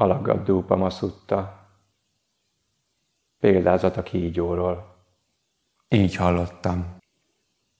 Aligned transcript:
Alaggaddú 0.00 0.62
Pamaszutta. 0.64 1.68
Példázat 3.40 3.96
a 3.96 4.02
kígyóról. 4.02 4.94
Így 5.88 6.14
hallottam. 6.16 6.96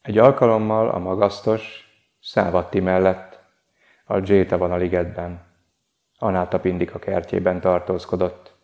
Egy 0.03 0.19
alkalommal 0.19 0.89
a 0.89 0.99
magasztos 0.99 1.89
Szávatti 2.21 2.81
mellett, 2.81 3.41
a 4.05 4.21
Dzséta 4.21 4.59
van 4.59 4.73
a 4.73 4.77
ligetben, 4.77 5.47
Anáta 6.19 6.61
kertjében 6.99 7.61
tartózkodott. 7.61 8.55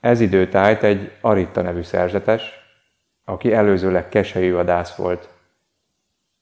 Ez 0.00 0.20
időtájt 0.20 0.82
egy 0.82 1.18
Aritta 1.20 1.62
nevű 1.62 1.82
szerzetes, 1.82 2.52
aki 3.24 3.52
előzőleg 3.52 4.08
keselyű 4.08 4.52
vadász 4.52 4.94
volt, 4.94 5.28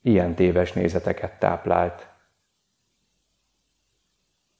ilyen 0.02 0.34
téves 0.34 0.72
nézeteket 0.72 1.38
táplált. 1.38 2.16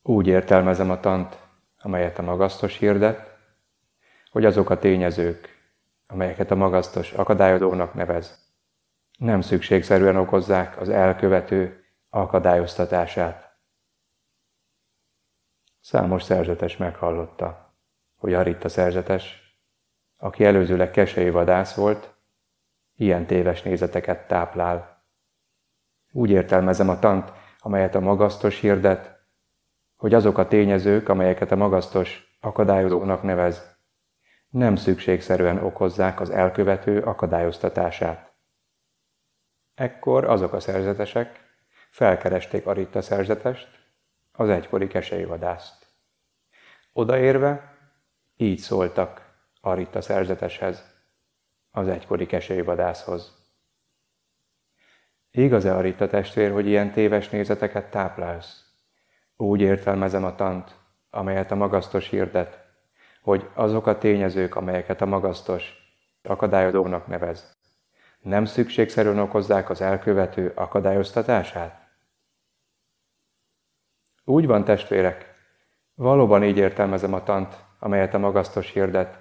Úgy 0.08 0.26
értelmezem 0.26 0.90
a 0.90 1.00
tant, 1.00 1.38
amelyet 1.78 2.18
a 2.18 2.22
magasztos 2.22 2.76
hirdet, 2.76 3.36
hogy 4.30 4.44
azok 4.44 4.70
a 4.70 4.78
tényezők, 4.78 5.48
amelyeket 6.06 6.50
a 6.50 6.54
magasztos 6.54 7.12
akadályozónak 7.12 7.94
nevez, 7.94 8.52
nem 9.18 9.40
szükségszerűen 9.40 10.16
okozzák 10.16 10.80
az 10.80 10.88
elkövető 10.88 11.84
akadályoztatását. 12.10 13.56
Számos 15.80 16.22
szerzetes 16.22 16.76
meghallotta, 16.76 17.74
hogy 18.16 18.34
Aritta 18.34 18.68
szerzetes, 18.68 19.56
aki 20.16 20.44
előzőleg 20.44 20.90
kesei 20.90 21.30
vadász 21.30 21.74
volt, 21.74 22.14
ilyen 22.94 23.26
téves 23.26 23.62
nézeteket 23.62 24.26
táplál. 24.26 25.04
Úgy 26.12 26.30
értelmezem 26.30 26.88
a 26.88 26.98
tant, 26.98 27.32
amelyet 27.58 27.94
a 27.94 28.00
magasztos 28.00 28.60
hirdet, 28.60 29.17
hogy 29.98 30.14
azok 30.14 30.38
a 30.38 30.48
tényezők, 30.48 31.08
amelyeket 31.08 31.50
a 31.50 31.56
magasztos 31.56 32.36
akadályozónak 32.40 33.22
nevez, 33.22 33.76
nem 34.48 34.76
szükségszerűen 34.76 35.64
okozzák 35.64 36.20
az 36.20 36.30
elkövető 36.30 37.00
akadályoztatását. 37.00 38.32
Ekkor 39.74 40.24
azok 40.24 40.52
a 40.52 40.60
szerzetesek 40.60 41.40
felkeresték 41.90 42.66
Aritta 42.66 43.02
szerzetest, 43.02 43.68
az 44.32 44.48
egykori 44.48 44.86
keselyvadászt. 44.86 45.86
Odaérve 46.92 47.76
így 48.36 48.58
szóltak 48.58 49.34
Aritta 49.60 50.00
szerzeteshez, 50.00 50.96
az 51.70 51.88
egykori 51.88 52.26
keselyvadászhoz. 52.26 53.36
Igaz-e 55.30 55.74
Aritta 55.74 56.06
testvér, 56.06 56.52
hogy 56.52 56.66
ilyen 56.66 56.92
téves 56.92 57.28
nézeteket 57.28 57.90
táplálsz? 57.90 58.67
Úgy 59.40 59.60
értelmezem 59.60 60.24
a 60.24 60.34
tant, 60.34 60.76
amelyet 61.10 61.50
a 61.50 61.54
magasztos 61.54 62.08
hirdet, 62.08 62.64
hogy 63.22 63.50
azok 63.54 63.86
a 63.86 63.98
tényezők, 63.98 64.56
amelyeket 64.56 65.00
a 65.00 65.06
magasztos 65.06 65.72
akadályozónak 66.22 67.06
nevez, 67.06 67.56
nem 68.20 68.44
szükségszerűen 68.44 69.18
okozzák 69.18 69.70
az 69.70 69.80
elkövető 69.80 70.52
akadályoztatását? 70.54 71.88
Úgy 74.24 74.46
van, 74.46 74.64
testvérek, 74.64 75.34
valóban 75.94 76.44
így 76.44 76.56
értelmezem 76.56 77.12
a 77.12 77.22
tant, 77.22 77.64
amelyet 77.78 78.14
a 78.14 78.18
magasztos 78.18 78.70
hirdet, 78.70 79.18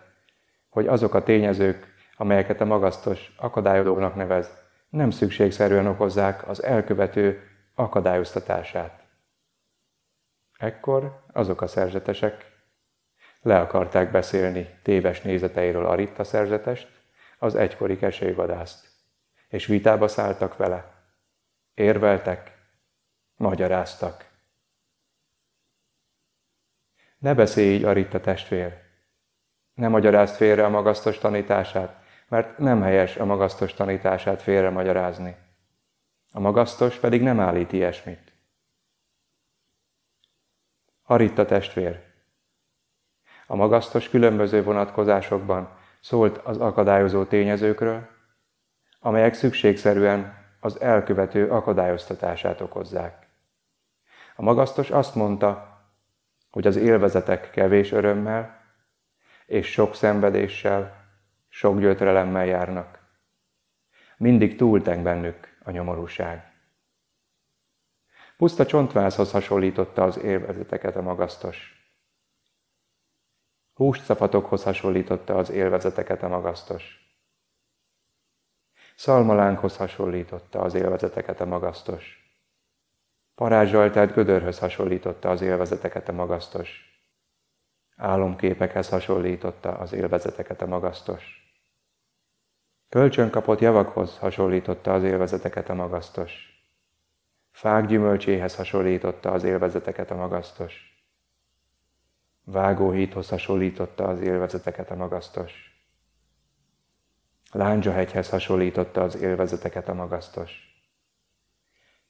hogy 0.69 0.87
azok 0.87 1.13
a 1.13 1.23
tényezők, 1.23 1.93
amelyeket 2.15 2.61
a 2.61 2.65
magasztos 2.65 3.35
akadályozónak 3.37 4.15
nevez, 4.15 4.51
nem 4.89 5.09
szükségszerűen 5.09 5.87
okozzák 5.87 6.47
az 6.47 6.63
elkövető 6.63 7.41
akadályoztatását. 7.75 9.06
Ekkor 10.57 11.23
azok 11.33 11.61
a 11.61 11.67
szerzetesek 11.67 12.55
le 13.41 13.59
akarták 13.59 14.11
beszélni 14.11 14.79
téves 14.83 15.21
nézeteiről 15.21 15.85
Aritta 15.85 16.23
szerzetest, 16.23 16.87
az 17.39 17.55
egykori 17.55 17.97
keselyvadászt, 17.97 18.87
és 19.47 19.65
vitába 19.65 20.07
szálltak 20.07 20.57
vele. 20.57 20.91
Érveltek, 21.73 22.57
magyaráztak. 23.35 24.25
Ne 27.17 27.33
beszélj 27.33 27.73
így, 27.73 27.83
Aritta 27.83 28.19
testvér! 28.19 28.85
Ne 29.73 29.87
magyarázd 29.87 30.35
félre 30.35 30.65
a 30.65 30.69
magasztos 30.69 31.17
tanítását, 31.17 32.03
mert 32.27 32.57
nem 32.57 32.81
helyes 32.81 33.17
a 33.17 33.25
magasztos 33.25 33.73
tanítását 33.73 34.41
félre 34.41 34.69
magyarázni. 34.69 35.35
A 36.31 36.39
magasztos 36.39 36.95
pedig 36.95 37.21
nem 37.21 37.39
állít 37.39 37.71
ilyesmit. 37.71 38.36
Aritta 41.09 41.45
testvér. 41.45 42.03
A 43.45 43.55
magasztos 43.55 44.09
különböző 44.09 44.63
vonatkozásokban 44.63 45.77
szólt 45.99 46.37
az 46.37 46.57
akadályozó 46.57 47.23
tényezőkről, 47.23 48.07
amelyek 48.99 49.33
szükségszerűen 49.33 50.37
az 50.59 50.81
elkövető 50.81 51.49
akadályoztatását 51.49 52.61
okozzák. 52.61 53.27
A 54.35 54.41
magasztos 54.41 54.89
azt 54.89 55.15
mondta, 55.15 55.81
hogy 56.49 56.67
az 56.67 56.75
élvezetek 56.75 57.49
kevés 57.49 57.91
örömmel 57.91 58.61
és 59.45 59.71
sok 59.71 59.95
szenvedéssel, 59.95 60.95
sok 61.49 61.79
gyötrelemmel 61.79 62.45
járnak. 62.45 62.99
Mindig 64.17 64.57
túlteng 64.57 65.03
bennük 65.03 65.57
a 65.63 65.71
nyomorúság. 65.71 66.46
Puszta 68.37 68.65
csontvázhoz 68.65 69.31
hasonlította 69.31 70.03
az 70.03 70.17
élvezeteket 70.17 70.95
a 70.95 71.01
magasztos. 71.01 71.71
Húscafatokhoz 73.73 74.63
hasonlította 74.63 75.37
az 75.37 75.49
élvezeteket 75.49 76.23
a 76.23 76.27
magasztos. 76.27 76.99
Szalmalánkhoz 78.95 79.77
hasonlította 79.77 80.61
az 80.61 80.73
élvezeteket 80.73 81.41
a 81.41 81.45
magasztos. 81.45 82.31
Parázsal 83.35 83.89
telt 83.89 84.13
gödörhöz 84.13 84.59
hasonlította 84.59 85.29
az 85.29 85.41
élvezeteket 85.41 86.09
a 86.09 86.11
magasztos. 86.11 86.99
Álomképekhez 87.95 88.89
hasonlította 88.89 89.77
az 89.77 89.93
élvezeteket 89.93 90.61
a 90.61 90.67
magasztos. 90.67 91.53
Kölcsönkapott 92.89 93.59
javakhoz 93.59 94.17
hasonlította 94.17 94.93
az 94.93 95.03
élvezeteket 95.03 95.69
a 95.69 95.73
magasztos. 95.73 96.56
Fák 97.57 97.85
gyümölcséhez 97.85 98.55
hasonlította 98.55 99.31
az 99.31 99.43
élvezeteket 99.43 100.11
a 100.11 100.15
magasztos. 100.15 101.03
Vágóhíthoz 102.43 103.29
hasonlította 103.29 104.07
az 104.07 104.19
élvezeteket 104.19 104.91
a 104.91 104.95
magasztos. 104.95 105.51
Lándzsahegyhez 107.51 108.29
hasonlította 108.29 109.01
az 109.01 109.15
élvezeteket 109.15 109.87
a 109.87 109.93
magasztos. 109.93 110.81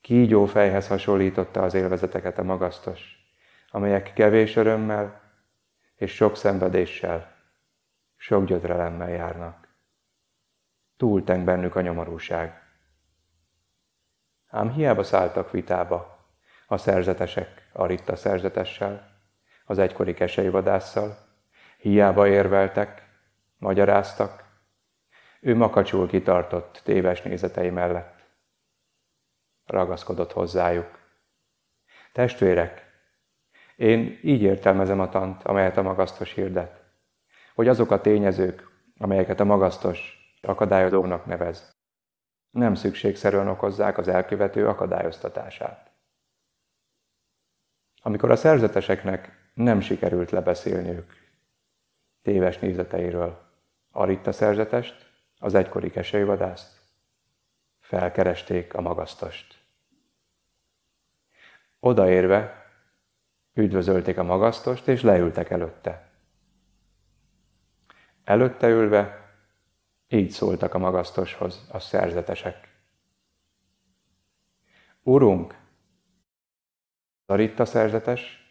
Kígyófejhez 0.01 0.87
hasonlította 0.87 1.63
az 1.63 1.73
élvezeteket 1.73 2.37
a 2.37 2.43
magasztos, 2.43 3.01
amelyek 3.69 4.13
kevés 4.13 4.55
örömmel 4.55 5.21
és 5.95 6.15
sok 6.15 6.37
szenvedéssel, 6.37 7.35
sok 8.15 8.45
gyötrelemmel 8.45 9.09
járnak. 9.09 9.67
Túlteng 10.97 11.43
bennük 11.43 11.75
a 11.75 11.81
nyomorúság. 11.81 12.66
Ám 14.47 14.71
hiába 14.71 15.03
szálltak 15.03 15.51
vitába 15.51 16.25
a 16.67 16.77
szerzetesek 16.77 17.69
Aritta 17.73 18.15
szerzetessel, 18.15 19.15
az 19.65 19.77
egykori 19.77 20.13
kesei 20.13 20.49
vadásszal, 20.49 21.17
hiába 21.77 22.27
érveltek, 22.27 23.07
magyaráztak, 23.57 24.45
ő 25.41 25.55
makacsul 25.55 26.07
kitartott 26.07 26.81
téves 26.83 27.21
nézetei 27.21 27.69
mellett. 27.69 28.15
Ragaszkodott 29.65 30.31
hozzájuk. 30.31 30.99
Testvérek, 32.13 32.85
én 33.75 34.19
így 34.23 34.41
értelmezem 34.41 34.99
a 34.99 35.09
tant, 35.09 35.43
amelyet 35.43 35.77
a 35.77 35.81
magasztos 35.81 36.33
hirdet, 36.33 36.83
hogy 37.55 37.67
azok 37.67 37.91
a 37.91 38.01
tényezők, 38.01 38.67
amelyeket 38.97 39.39
a 39.39 39.45
magasztos 39.45 40.17
akadályozónak 40.41 41.25
nevez, 41.25 41.76
nem 42.49 42.75
szükségszerűen 42.75 43.47
okozzák 43.47 43.97
az 43.97 44.07
elkövető 44.07 44.67
akadályoztatását. 44.67 45.91
Amikor 48.01 48.31
a 48.31 48.35
szerzeteseknek 48.35 49.49
nem 49.53 49.79
sikerült 49.79 50.31
lebeszélniük 50.31 51.13
téves 52.21 52.59
nézeteiről 52.59 53.45
Aritta 53.91 54.31
szerzetest, 54.31 55.05
az 55.39 55.53
egykori 55.53 55.89
keselyvadászt, 55.89 56.81
felkeresték 57.79 58.73
a 58.73 58.81
magasztost. 58.81 59.55
Odaérve 61.79 62.65
üdvözölték 63.53 64.17
a 64.17 64.23
magasztost, 64.23 64.87
és 64.87 65.01
leültek 65.01 65.49
előtte. 65.49 66.09
Előtte 68.23 68.67
ülve 68.67 69.26
így 70.09 70.29
szóltak 70.29 70.73
a 70.73 70.77
magasztoshoz 70.77 71.67
a 71.71 71.79
szerzetesek. 71.79 72.75
Urunk, 75.03 75.55
Aritta 77.25 77.65
szerzetes, 77.65 78.45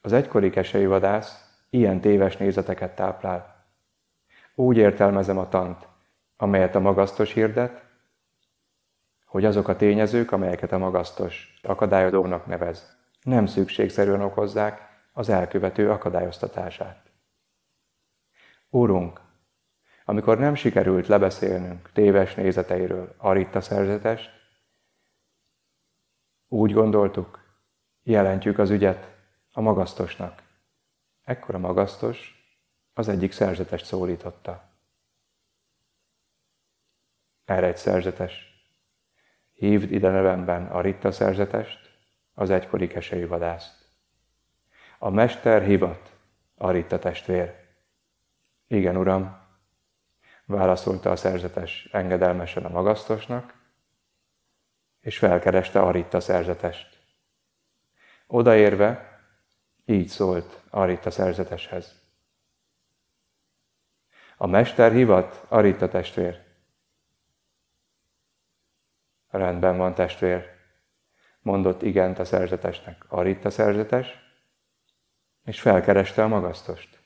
Az 0.00 0.12
egykori 0.12 0.50
kesei 0.50 0.86
vadász 0.86 1.62
ilyen 1.70 2.00
téves 2.00 2.36
nézeteket 2.36 2.94
táplál. 2.94 3.66
Úgy 4.54 4.76
értelmezem 4.76 5.38
a 5.38 5.48
tant, 5.48 5.88
amelyet 6.36 6.74
a 6.74 6.80
magasztos 6.80 7.32
hirdet, 7.32 7.84
hogy 9.24 9.44
azok 9.44 9.68
a 9.68 9.76
tényezők, 9.76 10.32
amelyeket 10.32 10.72
a 10.72 10.78
magasztos 10.78 11.54
akadályozónak 11.62 12.46
nevez, 12.46 12.96
nem 13.22 13.46
szükségszerűen 13.46 14.20
okozzák 14.20 14.80
az 15.12 15.28
elkövető 15.28 15.90
akadályoztatását. 15.90 17.10
Úrunk, 18.70 19.20
amikor 20.04 20.38
nem 20.38 20.54
sikerült 20.54 21.06
lebeszélnünk 21.06 21.90
téves 21.92 22.34
nézeteiről 22.34 23.14
Aritta 23.16 23.60
szerzetest, 23.60 24.30
úgy 26.48 26.72
gondoltuk, 26.72 27.38
jelentjük 28.02 28.58
az 28.58 28.70
ügyet 28.70 29.08
a 29.52 29.60
magasztosnak. 29.60 30.42
Ekkor 31.22 31.54
a 31.54 31.58
magasztos 31.58 32.44
az 32.94 33.08
egyik 33.08 33.32
szerzetest 33.32 33.84
szólította. 33.84 34.70
Erre 37.44 37.66
egy 37.66 37.76
szerzetes. 37.76 38.64
Hívd 39.52 39.92
ide 39.92 40.10
nevemben 40.10 40.66
a 40.66 40.80
Ritta 40.80 41.12
szerzetest, 41.12 41.90
az 42.34 42.50
egykori 42.50 42.86
keselyű 42.86 43.26
vadászt. 43.26 43.92
A 44.98 45.10
mester 45.10 45.62
hivat, 45.62 46.16
a 46.54 46.70
Ritta 46.70 46.98
testvér. 46.98 47.54
Igen, 48.66 48.96
uram, 48.96 49.41
válaszolta 50.52 51.10
a 51.10 51.16
szerzetes 51.16 51.88
engedelmesen 51.92 52.64
a 52.64 52.68
magasztosnak, 52.68 53.54
és 55.00 55.18
felkereste 55.18 55.80
Aritta 55.80 56.20
szerzetest. 56.20 56.98
Odaérve, 58.26 59.20
így 59.84 60.08
szólt 60.08 60.62
Aritta 60.70 61.10
szerzeteshez. 61.10 62.00
A 64.36 64.46
mester 64.46 64.92
hivat, 64.92 65.44
Aritta 65.48 65.88
testvér. 65.88 66.44
Rendben 69.30 69.76
van, 69.76 69.94
testvér, 69.94 70.50
mondott 71.40 71.82
igent 71.82 72.18
a 72.18 72.24
szerzetesnek. 72.24 73.04
Aritta 73.08 73.50
szerzetes, 73.50 74.08
és 75.44 75.60
felkereste 75.60 76.22
a 76.24 76.28
magasztost. 76.28 76.98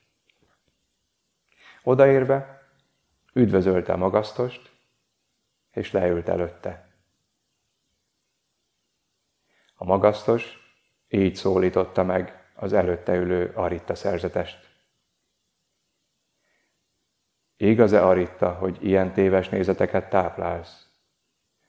Odaérve, 1.83 2.56
üdvözölte 3.37 3.93
a 3.93 3.97
magasztost, 3.97 4.71
és 5.71 5.93
leült 5.93 6.29
előtte. 6.29 6.89
A 9.75 9.85
magasztos 9.85 10.59
így 11.09 11.35
szólította 11.35 12.05
meg 12.05 12.51
az 12.55 12.73
előtte 12.73 13.15
ülő 13.15 13.53
Aritta 13.55 13.95
szerzetest. 13.95 14.69
Igaz-e 17.57 18.07
Aritta, 18.07 18.53
hogy 18.53 18.79
ilyen 18.81 19.13
téves 19.13 19.49
nézeteket 19.49 20.11
táplálsz? 20.11 20.87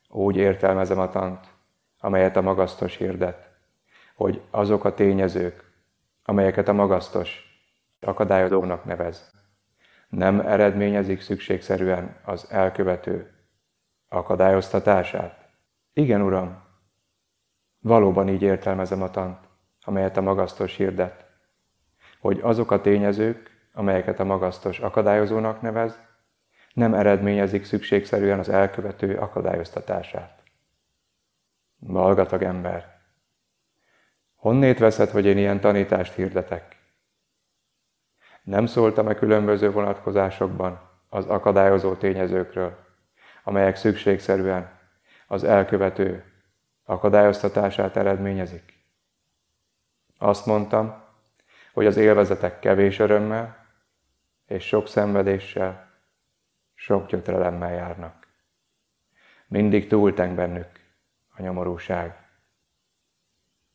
Úgy 0.09 0.35
értelmezem 0.35 0.99
a 0.99 1.09
tant, 1.09 1.47
amelyet 1.97 2.35
a 2.35 2.41
magasztos 2.41 2.95
hirdet, 2.95 3.49
hogy 4.15 4.41
azok 4.49 4.83
a 4.83 4.93
tényezők, 4.93 5.71
amelyeket 6.23 6.67
a 6.67 6.73
magasztos 6.73 7.45
akadályozónak 7.99 8.85
nevez, 8.85 9.31
nem 10.07 10.39
eredményezik 10.39 11.21
szükségszerűen 11.21 12.15
az 12.25 12.48
elkövető 12.51 13.31
akadályoztatását? 14.09 15.50
Igen, 15.94 16.21
Uram, 16.21 16.63
valóban 17.80 18.30
így 18.30 18.42
értelmezem 18.42 19.01
a 19.01 19.09
tant, 19.09 19.39
amelyet 19.81 20.18
a 20.18 20.21
magasztos 20.21 20.75
hirdet, 20.75 21.25
hogy 22.19 22.39
azok 22.42 22.71
a 22.71 22.81
tényezők, 22.81 23.69
amelyeket 23.74 24.19
a 24.19 24.24
magasztos 24.24 24.80
akadályozónak 24.80 25.62
nevez, 25.62 26.00
nem 26.74 26.94
eredményezik 26.94 27.65
szükségszerűen 27.65 28.39
az 28.39 28.50
elkövető 28.50 29.18
akadályoztatását. 29.18 30.44
Balgatag 31.80 32.44
ember! 32.44 32.95
Honnét 34.36 34.80
veszed, 34.80 35.09
hogy 35.09 35.25
én 35.25 35.38
ilyen 35.38 35.59
tanítást 35.59 36.13
hirdetek? 36.13 36.76
Nem 38.47 38.65
szóltam-e 38.65 39.15
különböző 39.15 39.71
vonatkozásokban 39.71 40.79
az 41.09 41.25
akadályozó 41.25 41.95
tényezőkről, 41.95 42.77
amelyek 43.44 43.75
szükségszerűen 43.75 44.79
az 45.27 45.44
elkövető 45.44 46.23
akadályoztatását 46.85 47.97
eredményezik? 47.97 48.73
Azt 50.17 50.45
mondtam, 50.45 51.03
hogy 51.73 51.85
az 51.85 51.97
élvezetek 51.97 52.59
kevés 52.59 52.99
örömmel 52.99 53.65
és 54.45 54.67
sok 54.67 54.88
szenvedéssel, 54.88 55.91
sok 56.73 57.07
gyötrelemmel 57.07 57.73
járnak. 57.73 58.27
Mindig 59.47 59.88
túlteng 59.88 60.35
bennük 60.35 60.69
a 61.35 61.41
nyomorúság. 61.41 62.29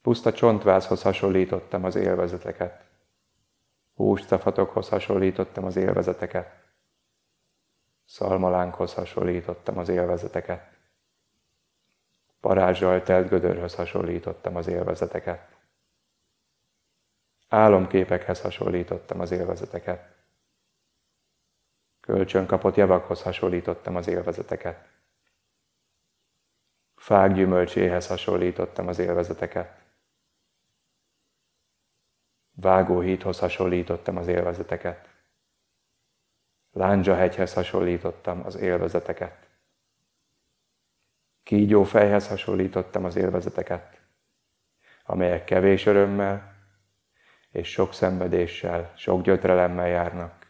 Puszta 0.02 0.32
csontvázhoz 0.32 1.02
hasonlítottam 1.02 1.84
az 1.84 1.94
élvezeteket. 1.94 2.81
Hústafatokhoz 3.94 4.88
hasonlítottam 4.88 5.64
az 5.64 5.76
élvezeteket. 5.76 6.62
Szalmalánkhoz 8.04 8.94
hasonlítottam 8.94 9.78
az 9.78 9.88
élvezeteket. 9.88 10.70
Parázsal 12.40 13.02
telt 13.02 13.28
gödörhöz 13.28 13.74
hasonlítottam 13.74 14.56
az 14.56 14.66
élvezeteket. 14.66 15.56
Álomképekhez 17.48 18.40
hasonlítottam 18.40 19.20
az 19.20 19.30
élvezeteket. 19.30 20.14
Kölcsön 22.00 22.46
kapott 22.46 22.74
javakhoz 22.74 23.22
hasonlítottam 23.22 23.96
az 23.96 24.08
élvezeteket. 24.08 24.88
Fák 26.96 27.32
gyümölcséhez 27.32 28.06
hasonlítottam 28.06 28.88
az 28.88 28.98
élvezeteket. 28.98 29.81
Vágóhíthoz 32.62 33.38
hasonlítottam 33.38 34.16
az 34.16 34.26
élvezeteket. 34.26 35.08
Lándzsahegyhez 36.72 37.54
hasonlítottam 37.54 38.44
az 38.44 38.56
élvezeteket. 38.56 39.48
Kígyó 41.42 41.84
fejhez 41.84 42.28
hasonlítottam 42.28 43.04
az 43.04 43.16
élvezeteket, 43.16 44.00
amelyek 45.04 45.44
kevés 45.44 45.86
örömmel 45.86 46.54
és 47.50 47.70
sok 47.70 47.92
szenvedéssel, 47.92 48.92
sok 48.96 49.22
gyötrelemmel 49.22 49.88
járnak. 49.88 50.46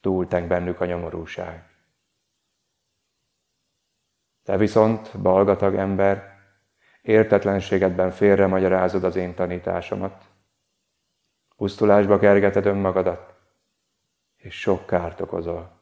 Túlteng 0.00 0.48
bennük 0.48 0.80
a 0.80 0.84
nyomorúság. 0.84 1.68
Te 4.42 4.56
viszont, 4.56 5.20
balgatag 5.20 5.74
ember, 5.74 6.38
értetlenségedben 7.02 8.10
félre 8.10 8.46
magyarázod 8.46 9.04
az 9.04 9.16
én 9.16 9.34
tanításomat. 9.34 10.27
Pusztulásba 11.58 12.18
kergeted 12.18 12.66
önmagadat, 12.66 13.34
és 14.36 14.60
sok 14.60 14.86
kárt 14.86 15.20
okozol. 15.20 15.80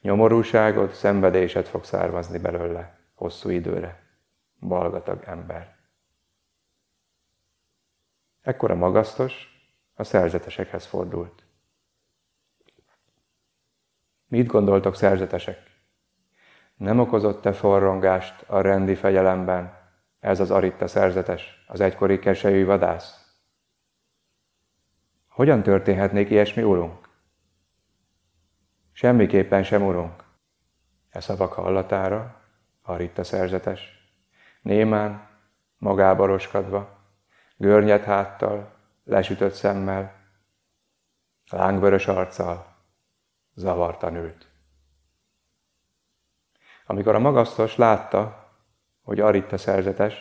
Nyomorúságod, 0.00 0.90
szenvedésed 0.90 1.66
fog 1.66 1.84
származni 1.84 2.38
belőle 2.38 2.98
hosszú 3.14 3.48
időre, 3.48 4.02
balgatag 4.60 5.22
ember. 5.24 5.76
Ekkor 8.40 8.70
a 8.70 8.74
magasztos 8.74 9.48
a 9.94 10.04
szerzetesekhez 10.04 10.86
fordult. 10.86 11.44
Mit 14.26 14.46
gondoltok, 14.46 14.96
szerzetesek? 14.96 15.58
Nem 16.76 16.98
okozott-e 16.98 17.52
forrongást 17.52 18.42
a 18.46 18.60
rendi 18.60 18.94
fegyelemben 18.94 19.90
ez 20.20 20.40
az 20.40 20.50
Aritta 20.50 20.86
szerzetes, 20.86 21.64
az 21.66 21.80
egykori 21.80 22.18
kesejű 22.18 22.64
vadász? 22.64 23.27
Hogyan 25.38 25.62
történhetnék 25.62 26.30
ilyesmi, 26.30 26.62
urunk? 26.62 27.08
Semmiképpen 28.92 29.62
sem, 29.62 29.86
urunk. 29.86 30.24
E 31.10 31.20
szavak 31.20 31.52
hallatára, 31.52 32.40
Aritta 32.82 33.24
szerzetes, 33.24 34.10
némán, 34.62 35.28
magába 35.76 36.26
roskadva, 36.26 36.98
görnyet 37.56 38.04
háttal, 38.04 38.72
lesütött 39.04 39.52
szemmel, 39.52 40.14
lángvörös 41.50 42.06
arccal, 42.06 42.76
zavartan 43.54 44.16
ült. 44.16 44.46
Amikor 46.86 47.14
a 47.14 47.18
magasztos 47.18 47.76
látta, 47.76 48.50
hogy 49.02 49.20
Aritta 49.20 49.58
szerzetes, 49.58 50.16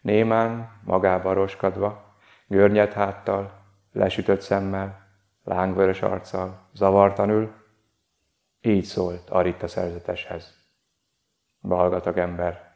némán, 0.00 0.80
magába 0.84 1.32
roskadva, 1.32 2.14
görnyet 2.46 2.92
háttal, 2.92 3.65
lesütött 3.96 4.40
szemmel, 4.40 5.06
lángvörös 5.44 6.02
arccal, 6.02 6.68
zavartan 6.72 7.30
ül, 7.30 7.52
így 8.60 8.84
szólt 8.84 9.30
Aritta 9.30 9.68
szerzeteshez. 9.68 10.54
Balgatag 11.60 12.18
ember, 12.18 12.74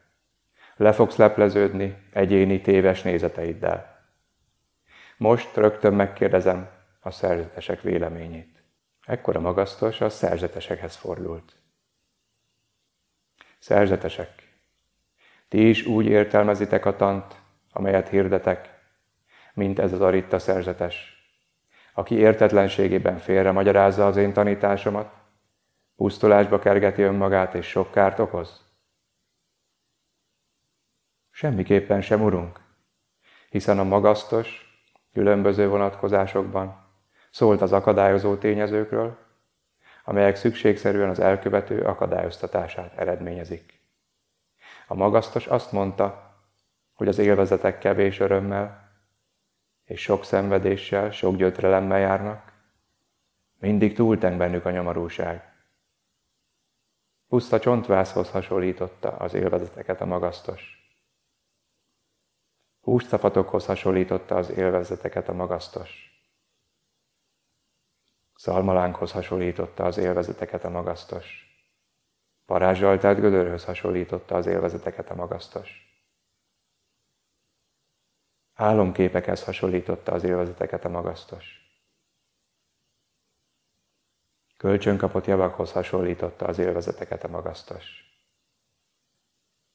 le 0.77 0.93
fogsz 0.93 1.17
lepleződni 1.17 2.09
egyéni 2.12 2.61
téves 2.61 3.03
nézeteiddel. 3.03 4.05
Most 5.17 5.57
rögtön 5.57 5.95
megkérdezem 5.95 6.69
a 7.00 7.11
szerzetesek 7.11 7.81
véleményét. 7.81 8.62
Ekkor 9.07 9.37
a 9.37 9.41
magasztos 9.41 10.00
a 10.00 10.09
szerzetesekhez 10.09 10.97
fordult. 10.97 11.57
Szerzetesek, 13.59 14.49
ti 15.49 15.69
is 15.69 15.87
úgy 15.87 16.07
értelmezitek 16.07 16.85
a 16.85 16.97
tant, 16.97 17.41
amelyet 17.73 18.09
hirdetek, 18.09 18.80
mint 19.54 19.78
ez 19.78 19.92
az 19.92 20.00
aritta 20.00 20.38
szerzetes, 20.38 21.21
aki 21.95 22.14
értetlenségében 22.14 23.19
félre 23.19 23.52
magyarázza 23.52 24.07
az 24.07 24.16
én 24.16 24.33
tanításomat, 24.33 25.12
pusztulásba 25.97 26.59
kergeti 26.59 27.02
önmagát 27.02 27.54
és 27.54 27.66
sok 27.66 27.90
kárt 27.90 28.19
okoz? 28.19 28.64
Semmiképpen 31.30 32.00
sem, 32.00 32.23
Urunk, 32.23 32.61
hiszen 33.50 33.78
a 33.78 33.85
magasztos, 33.85 34.69
különböző 35.12 35.69
vonatkozásokban 35.69 36.88
szólt 37.30 37.61
az 37.61 37.73
akadályozó 37.73 38.37
tényezőkről, 38.37 39.16
amelyek 40.04 40.37
szükségszerűen 40.37 41.09
az 41.09 41.21
elkövető 41.21 41.83
akadályoztatását 41.83 42.99
eredményezik. 42.99 43.80
A 44.87 44.95
magasztos 44.95 45.47
azt 45.47 45.73
mondta, 45.73 46.37
hogy 46.92 47.09
az 47.09 47.19
élvezetek 47.19 47.78
kevés 47.78 48.21
örömmel 48.21 48.80
és 49.90 50.00
sok 50.00 50.25
szenvedéssel, 50.25 51.11
sok 51.11 51.37
gyötrelemmel 51.37 51.99
járnak, 51.99 52.52
mindig 53.59 53.94
túlteng 53.94 54.38
bennük 54.38 54.64
a 54.64 54.70
nyomorúság. 54.70 55.54
Puszta 57.28 57.59
csontvászhoz 57.59 58.30
hasonlította 58.30 59.09
az 59.09 59.35
élvezeteket 59.35 60.00
a 60.00 60.04
magasztos. 60.04 60.92
Hústafatokhoz 62.80 63.66
hasonlította 63.66 64.37
az 64.37 64.50
élvezeteket 64.50 65.28
a 65.28 65.32
magasztos. 65.32 66.23
Szalmalánkhoz 68.35 69.12
hasonlította 69.12 69.85
az 69.85 69.97
élvezeteket 69.97 70.64
a 70.64 70.70
magasztos. 70.70 71.44
Parázsal 72.47 72.99
telt 72.99 73.20
gödörhöz 73.20 73.64
hasonlította 73.64 74.35
az 74.35 74.47
élvezeteket 74.47 75.11
a 75.11 75.14
magasztos. 75.14 75.89
Álomképekhez 78.61 79.45
hasonlította 79.45 80.12
az 80.12 80.25
élvezeteket 80.25 80.85
a 80.85 80.88
magasztos. 80.88 81.75
Kölcsönkapott 84.57 85.26
javakhoz 85.26 85.73
hasonlította 85.73 86.47
az 86.47 86.59
élvezeteket 86.59 87.25
a 87.25 87.29
magasztos. 87.29 87.85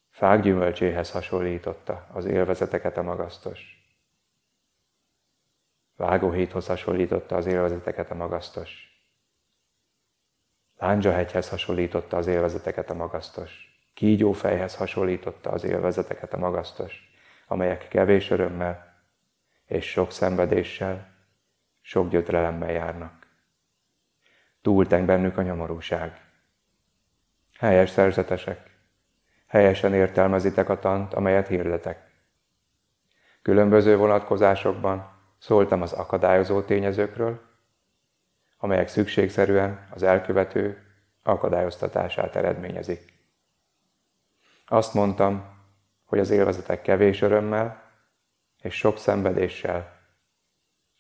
Fák 0.10 0.42
gyümölcséhez 0.42 1.12
hasonlította 1.12 2.08
az 2.14 2.26
élvezeteket 2.26 2.98
a 2.98 3.02
magasztos. 3.02 3.88
Vágóhéthoz 5.96 6.68
hasonlította 6.68 7.36
az 7.36 7.46
élvezeteket 7.46 8.12
a 8.12 8.16
magasztos. 8.16 9.00
Lándzsahegyhez 10.78 11.50
hasonlította 11.50 12.18
az 12.18 12.28
élvezeteket 12.28 12.90
a 12.90 12.94
magasztos. 12.94 13.80
Kígyófejhez 13.94 14.76
hasonlította 14.76 15.50
az 15.50 15.64
élvezeteket 15.64 16.34
a 16.34 16.38
magasztos, 16.38 17.15
amelyek 17.48 17.88
kevés 17.88 18.30
örömmel 18.30 19.04
és 19.66 19.90
sok 19.90 20.12
szenvedéssel, 20.12 21.14
sok 21.82 22.10
gyötrelemmel 22.10 22.72
járnak. 22.72 23.28
Túlteng 24.62 25.06
bennük 25.06 25.38
a 25.38 25.42
nyomorúság. 25.42 26.22
Helyes 27.60 27.90
szerzetesek, 27.90 28.78
helyesen 29.48 29.94
értelmezitek 29.94 30.70
a 30.70 30.80
tant, 30.80 31.14
amelyet 31.14 31.48
hirdetek. 31.48 32.12
Különböző 33.42 33.98
vonatkozásokban 33.98 35.12
szóltam 35.38 35.82
az 35.82 35.94
akadályozó 35.94 36.62
tényezőkről, 36.62 37.42
amelyek 38.58 38.88
szükségszerűen 38.88 39.88
az 39.92 40.04
elkövető 40.04 40.84
akadályoztatását 41.24 42.36
eredményezik. 42.36 43.14
Azt 44.66 44.94
mondtam, 44.94 45.55
hogy 46.16 46.24
az 46.24 46.30
élvezetek 46.30 46.82
kevés 46.82 47.22
örömmel 47.22 47.92
és 48.62 48.76
sok 48.76 48.98
szenvedéssel, 48.98 50.00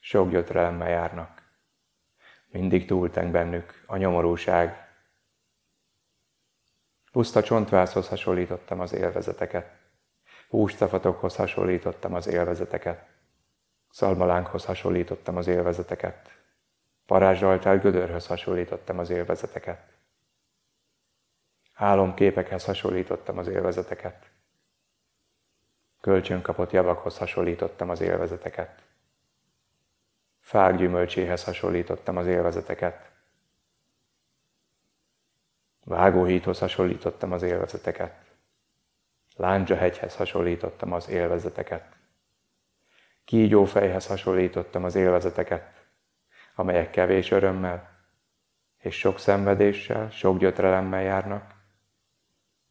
sok 0.02 0.30
gyötrelemmel 0.30 0.90
járnak. 0.90 1.42
Mindig 2.48 2.86
túlteng 2.86 3.32
bennük 3.32 3.84
a 3.86 3.98
nyomorúság, 3.98 4.86
Puszta 7.12 7.44
csontvászhoz 7.44 8.08
hasonlítottam 8.08 8.80
az 8.80 8.94
élvezeteket. 8.94 9.68
Hústafatokhoz 10.50 11.36
hasonlítottam 11.36 12.14
az 12.14 12.28
élvezeteket. 12.28 13.08
Szalmalánkhoz 13.90 14.66
hasonlítottam 14.66 15.38
az 15.38 15.48
élvezeteket. 15.48 16.32
Parázsaltál 17.06 17.78
gödörhöz 17.78 18.28
hasonlítottam 18.28 19.00
az 19.00 19.10
élvezeteket. 19.10 19.94
Álomképekhez 21.74 22.66
hasonlítottam 22.66 23.38
az 23.38 23.48
élvezeteket. 23.48 24.30
Kölcsönkapott 26.06 26.72
javakhoz 26.72 27.18
hasonlítottam 27.18 27.90
az 27.90 28.02
élvezeteket. 28.02 28.82
Fák 30.40 30.76
gyümölcséhez 30.76 31.44
hasonlítottam 31.44 32.18
az 32.18 32.28
élvezeteket. 32.28 33.12
Vágóhíthoz 35.84 36.60
hasonlítottam 36.60 37.32
az 37.32 37.42
élvezeteket. 37.42 38.26
hegyhez 39.68 40.16
hasonlítottam 40.16 40.92
az 40.92 41.10
élvezeteket. 41.10 41.96
Kígyófejhez 43.24 44.08
hasonlítottam 44.08 44.84
az 44.84 44.96
élvezeteket, 44.96 45.86
amelyek 46.56 46.90
kevés 46.90 47.32
örömmel 47.32 47.90
és 48.78 48.98
sok 48.98 49.20
szenvedéssel, 49.20 50.10
sok 50.10 50.38
gyötrelemmel 50.38 51.02
járnak. 51.02 51.54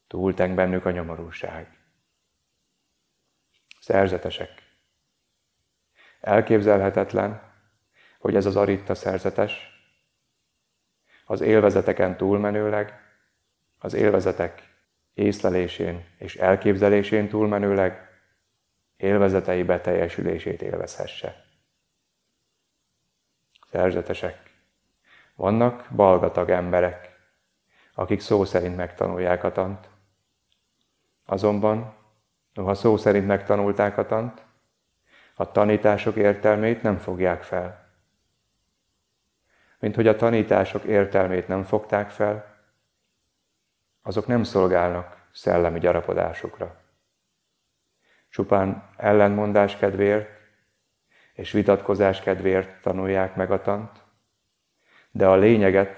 Túlteng 0.07 0.55
bennük 0.55 0.85
a 0.85 0.91
nyomorúság. 0.91 1.74
Szerzetesek. 3.85 4.51
Elképzelhetetlen, 6.21 7.53
hogy 8.19 8.37
ez 8.37 8.47
az 8.47 8.57
aritta 8.57 8.95
szerzetes 8.95 9.69
az 11.25 11.41
élvezeteken 11.41 12.17
túlmenőleg 12.17 12.93
az 13.79 13.95
élvezetek 13.95 14.75
észlelésén 15.15 16.05
és 16.19 16.37
elképzelésén 16.37 17.29
túlmenőleg 17.29 18.09
élvezetei 18.97 19.63
beteljesülését 19.63 20.63
élvezhesse. 20.63 21.45
Szerzetesek. 23.71 24.51
Vannak 25.35 25.89
balgatag 25.97 26.51
emberek, 26.51 27.17
akik 27.95 28.21
szó 28.21 28.45
szerint 28.45 28.77
megtanulják 28.77 29.45
a 29.45 29.53
tant. 29.53 29.89
Azonban, 31.25 32.04
noha 32.55 32.75
szó 32.75 32.97
szerint 32.97 33.27
megtanulták 33.27 33.99
a 33.99 34.07
tant, 34.07 34.43
a 35.35 35.51
tanítások 35.51 36.17
értelmét 36.17 36.83
nem 36.83 36.99
fogják 36.99 37.43
fel. 37.43 37.93
Mint 39.79 39.95
hogy 39.95 40.07
a 40.07 40.17
tanítások 40.17 40.85
értelmét 40.85 41.49
nem 41.49 41.63
fogták 41.63 42.11
fel, 42.11 42.55
azok 44.03 44.27
nem 44.27 44.43
szolgálnak 44.43 45.29
szellemi 45.33 45.79
gyarapodásukra. 45.79 46.81
Csupán 48.29 48.91
ellenmondás 48.97 49.77
kedvéért 49.77 50.29
és 51.33 51.53
vitatkozás 51.53 52.21
kedvéért 52.21 52.81
tanulják 52.83 53.37
meg 53.37 53.51
a 53.51 53.61
tant, 53.61 54.03
de 55.11 55.27
a 55.27 55.37
lényeget, 55.37 55.97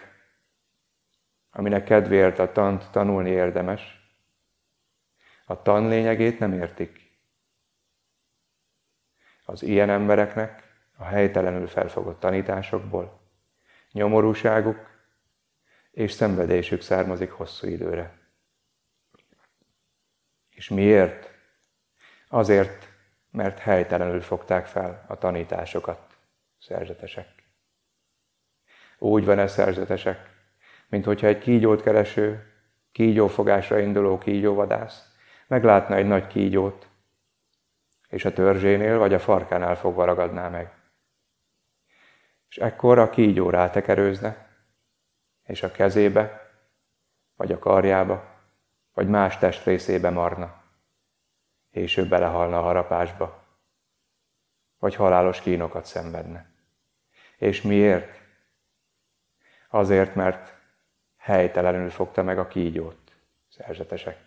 aminek 1.50 1.84
kedvéért 1.84 2.38
a 2.38 2.52
tant 2.52 2.90
tanulni 2.90 3.30
érdemes, 3.30 4.05
a 5.48 5.62
tan 5.62 5.88
lényegét 5.88 6.38
nem 6.38 6.52
értik. 6.52 7.18
Az 9.44 9.62
ilyen 9.62 9.90
embereknek 9.90 10.62
a 10.96 11.04
helytelenül 11.04 11.66
felfogott 11.66 12.20
tanításokból 12.20 13.20
nyomorúságuk 13.92 14.78
és 15.90 16.12
szenvedésük 16.12 16.80
származik 16.80 17.30
hosszú 17.30 17.66
időre. 17.66 18.18
És 20.50 20.68
miért? 20.68 21.30
Azért, 22.28 22.88
mert 23.30 23.58
helytelenül 23.58 24.20
fogták 24.20 24.66
fel 24.66 25.04
a 25.08 25.18
tanításokat, 25.18 26.16
szerzetesek. 26.58 27.28
Úgy 28.98 29.24
van 29.24 29.38
ez 29.38 29.52
szerzetesek, 29.52 30.30
mint 30.88 31.04
hogyha 31.04 31.26
egy 31.26 31.38
kígyót 31.38 31.82
kereső, 31.82 32.52
kígyófogásra 32.92 33.78
induló 33.78 34.18
kígyóvadász 34.18 35.15
meglátna 35.46 35.94
egy 35.94 36.06
nagy 36.06 36.26
kígyót, 36.26 36.88
és 38.08 38.24
a 38.24 38.32
törzsénél 38.32 38.98
vagy 38.98 39.14
a 39.14 39.18
farkánál 39.18 39.76
fogva 39.76 40.04
ragadná 40.04 40.48
meg. 40.48 40.72
És 42.48 42.56
ekkor 42.56 42.98
a 42.98 43.10
kígyó 43.10 43.50
rátekerőzne, 43.50 44.46
és 45.42 45.62
a 45.62 45.70
kezébe, 45.70 46.50
vagy 47.36 47.52
a 47.52 47.58
karjába, 47.58 48.34
vagy 48.94 49.08
más 49.08 49.38
testrészébe 49.38 50.10
marna, 50.10 50.62
és 51.70 51.96
ő 51.96 52.08
belehalna 52.08 52.58
a 52.58 52.62
harapásba, 52.62 53.44
vagy 54.78 54.94
halálos 54.94 55.40
kínokat 55.40 55.84
szenvedne. 55.84 56.50
És 57.36 57.62
miért? 57.62 58.20
Azért, 59.68 60.14
mert 60.14 60.54
helytelenül 61.16 61.90
fogta 61.90 62.22
meg 62.22 62.38
a 62.38 62.46
kígyót, 62.46 63.12
szerzetesek. 63.48 64.25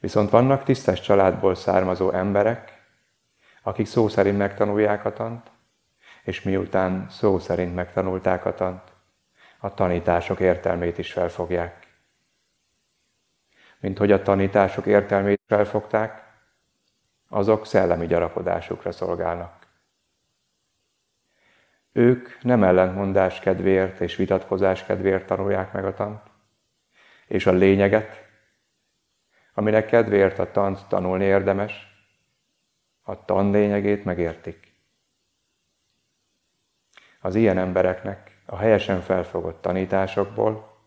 Viszont 0.00 0.30
vannak 0.30 0.62
tisztes 0.62 1.00
családból 1.00 1.54
származó 1.54 2.10
emberek, 2.10 2.82
akik 3.62 3.86
szó 3.86 4.08
szerint 4.08 4.38
megtanulják 4.38 5.04
a 5.04 5.12
tant, 5.12 5.50
és 6.22 6.42
miután 6.42 7.06
szó 7.10 7.38
szerint 7.38 7.74
megtanulták 7.74 8.44
a 8.44 8.54
tant, 8.54 8.92
a 9.58 9.74
tanítások 9.74 10.40
értelmét 10.40 10.98
is 10.98 11.12
felfogják. 11.12 11.86
Mint 13.80 13.98
hogy 13.98 14.12
a 14.12 14.22
tanítások 14.22 14.86
értelmét 14.86 15.40
felfogták, 15.46 16.26
azok 17.28 17.66
szellemi 17.66 18.06
gyarapodásukra 18.06 18.92
szolgálnak. 18.92 19.66
Ők 21.92 22.42
nem 22.42 22.62
ellentmondás 22.62 23.40
kedvéért 23.40 24.00
és 24.00 24.16
vitatkozás 24.16 24.84
kedvéért 24.84 25.26
tanulják 25.26 25.72
meg 25.72 25.84
a 25.84 25.94
tant, 25.94 26.22
és 27.26 27.46
a 27.46 27.52
lényeget, 27.52 28.27
aminek 29.58 29.86
kedvéért 29.86 30.38
a 30.38 30.50
tant 30.50 30.88
tanulni 30.88 31.24
érdemes, 31.24 31.86
a 33.02 33.24
tan 33.24 33.50
lényegét 33.50 34.04
megértik. 34.04 34.72
Az 37.20 37.34
ilyen 37.34 37.58
embereknek 37.58 38.42
a 38.46 38.56
helyesen 38.56 39.00
felfogott 39.00 39.60
tanításokból 39.60 40.78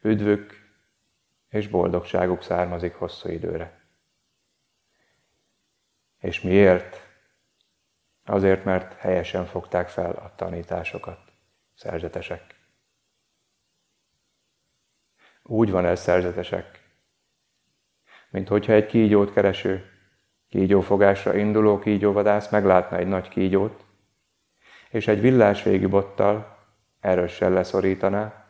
üdvük 0.00 0.52
és 1.48 1.68
boldogságuk 1.68 2.42
származik 2.42 2.94
hosszú 2.94 3.28
időre. 3.28 3.80
És 6.20 6.40
miért? 6.40 6.96
Azért, 8.24 8.64
mert 8.64 8.98
helyesen 8.98 9.46
fogták 9.46 9.88
fel 9.88 10.12
a 10.12 10.34
tanításokat, 10.36 11.32
szerzetesek. 11.74 12.54
Úgy 15.42 15.70
van 15.70 15.84
ez, 15.84 16.00
szerzetesek, 16.00 16.85
mint 18.36 18.48
hogyha 18.48 18.72
egy 18.72 18.86
kígyót 18.86 19.32
kereső, 19.32 19.90
kígyófogásra 20.48 21.36
induló 21.36 21.78
kígyóvadász 21.78 22.50
meglátna 22.50 22.96
egy 22.96 23.06
nagy 23.06 23.28
kígyót, 23.28 23.84
és 24.88 25.08
egy 25.08 25.20
villásvégi 25.20 25.86
bottal 25.86 26.58
erősen 27.00 27.52
leszorítaná, 27.52 28.46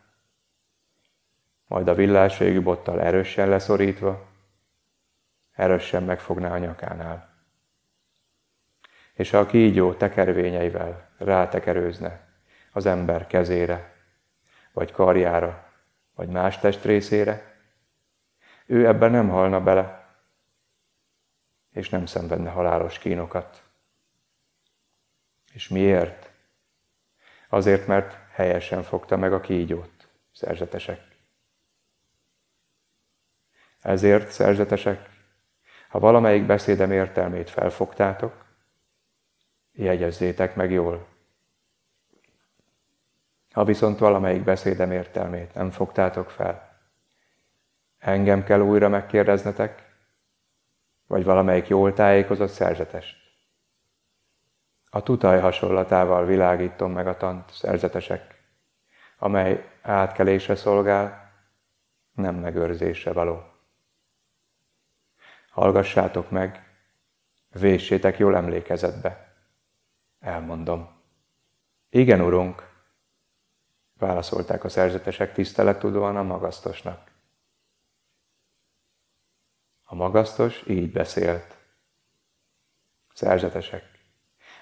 majd 1.67 1.89
a 1.89 1.95
villásvégi 1.95 2.59
bottal 2.59 3.01
erősen 3.01 3.49
leszorítva, 3.49 4.27
erősen 5.53 6.03
megfogná 6.03 6.53
a 6.53 6.59
nyakánál. 6.59 7.29
És 9.13 9.33
a 9.33 9.47
kígyó 9.47 9.93
tekervényeivel 9.93 11.11
rátekerőzne 11.19 12.29
az 12.73 12.87
ember 12.87 13.27
kezére, 13.27 13.95
vagy 14.73 14.93
karjára, 14.93 15.73
vagy 16.15 16.29
más 16.29 16.59
testrészére, 16.59 17.56
ő 18.67 18.87
ebben 18.87 19.11
nem 19.11 19.29
halna 19.29 19.61
bele, 19.61 20.07
és 21.73 21.89
nem 21.89 22.07
szenvedne 22.07 22.51
halálos 22.51 22.99
kínokat. 22.99 23.63
És 25.53 25.69
miért? 25.69 26.31
Azért, 27.49 27.87
mert 27.87 28.19
helyesen 28.33 28.83
fogta 28.83 29.17
meg 29.17 29.33
a 29.33 29.41
kígyót, 29.41 30.09
szerzetesek. 30.33 31.17
Ezért, 33.81 34.31
szerzetesek, 34.31 35.09
ha 35.89 35.99
valamelyik 35.99 36.47
beszédem 36.47 36.93
értelmét 36.93 37.51
felfogtátok, 37.51 38.45
jegyezzétek 39.73 40.55
meg 40.55 40.71
jól. 40.71 41.07
Ha 43.53 43.65
viszont 43.65 43.99
valamelyik 43.99 44.45
beszédem 44.45 44.93
értelmét 44.93 45.55
nem 45.55 45.71
fogtátok 45.71 46.31
fel, 46.31 46.66
engem 48.07 48.45
kell 48.45 48.61
újra 48.61 48.89
megkérdeznetek, 48.89 49.95
vagy 51.07 51.25
valamelyik 51.25 51.69
jól 51.69 51.93
tájékozott 51.93 52.51
szerzetest. 52.51 53.17
A 54.91 55.03
tutaj 55.03 55.41
hasonlatával 55.41 56.25
világítom 56.25 56.93
meg 56.93 57.07
a 57.07 57.17
tant 57.17 57.51
szerzetesek, 57.51 58.45
amely 59.19 59.69
átkelésre 59.83 60.55
szolgál, 60.55 61.33
nem 62.13 62.35
megőrzésre 62.35 63.13
való. 63.13 63.43
Hallgassátok 65.51 66.31
meg, 66.31 66.79
véssétek 67.61 68.19
jól 68.19 68.37
emlékezetbe. 68.37 69.35
Elmondom. 70.21 70.89
Igen, 71.91 72.21
urunk, 72.21 72.69
válaszolták 73.99 74.65
a 74.65 74.69
szerzetesek 74.69 75.33
tisztelettudóan 75.33 76.17
a 76.17 76.23
magasztosnak. 76.23 77.15
A 79.89 79.95
magasztos 79.95 80.63
így 80.67 80.93
beszélt. 80.93 81.57
Szerzetesek. 83.15 83.85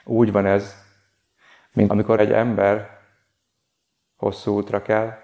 Úgy 0.04 0.32
van 0.32 0.46
ez, 0.46 0.74
mint 1.72 1.90
amikor 1.90 2.20
egy 2.20 2.32
ember 2.32 3.00
hosszú 4.16 4.56
útra 4.56 4.82
kell, 4.82 5.18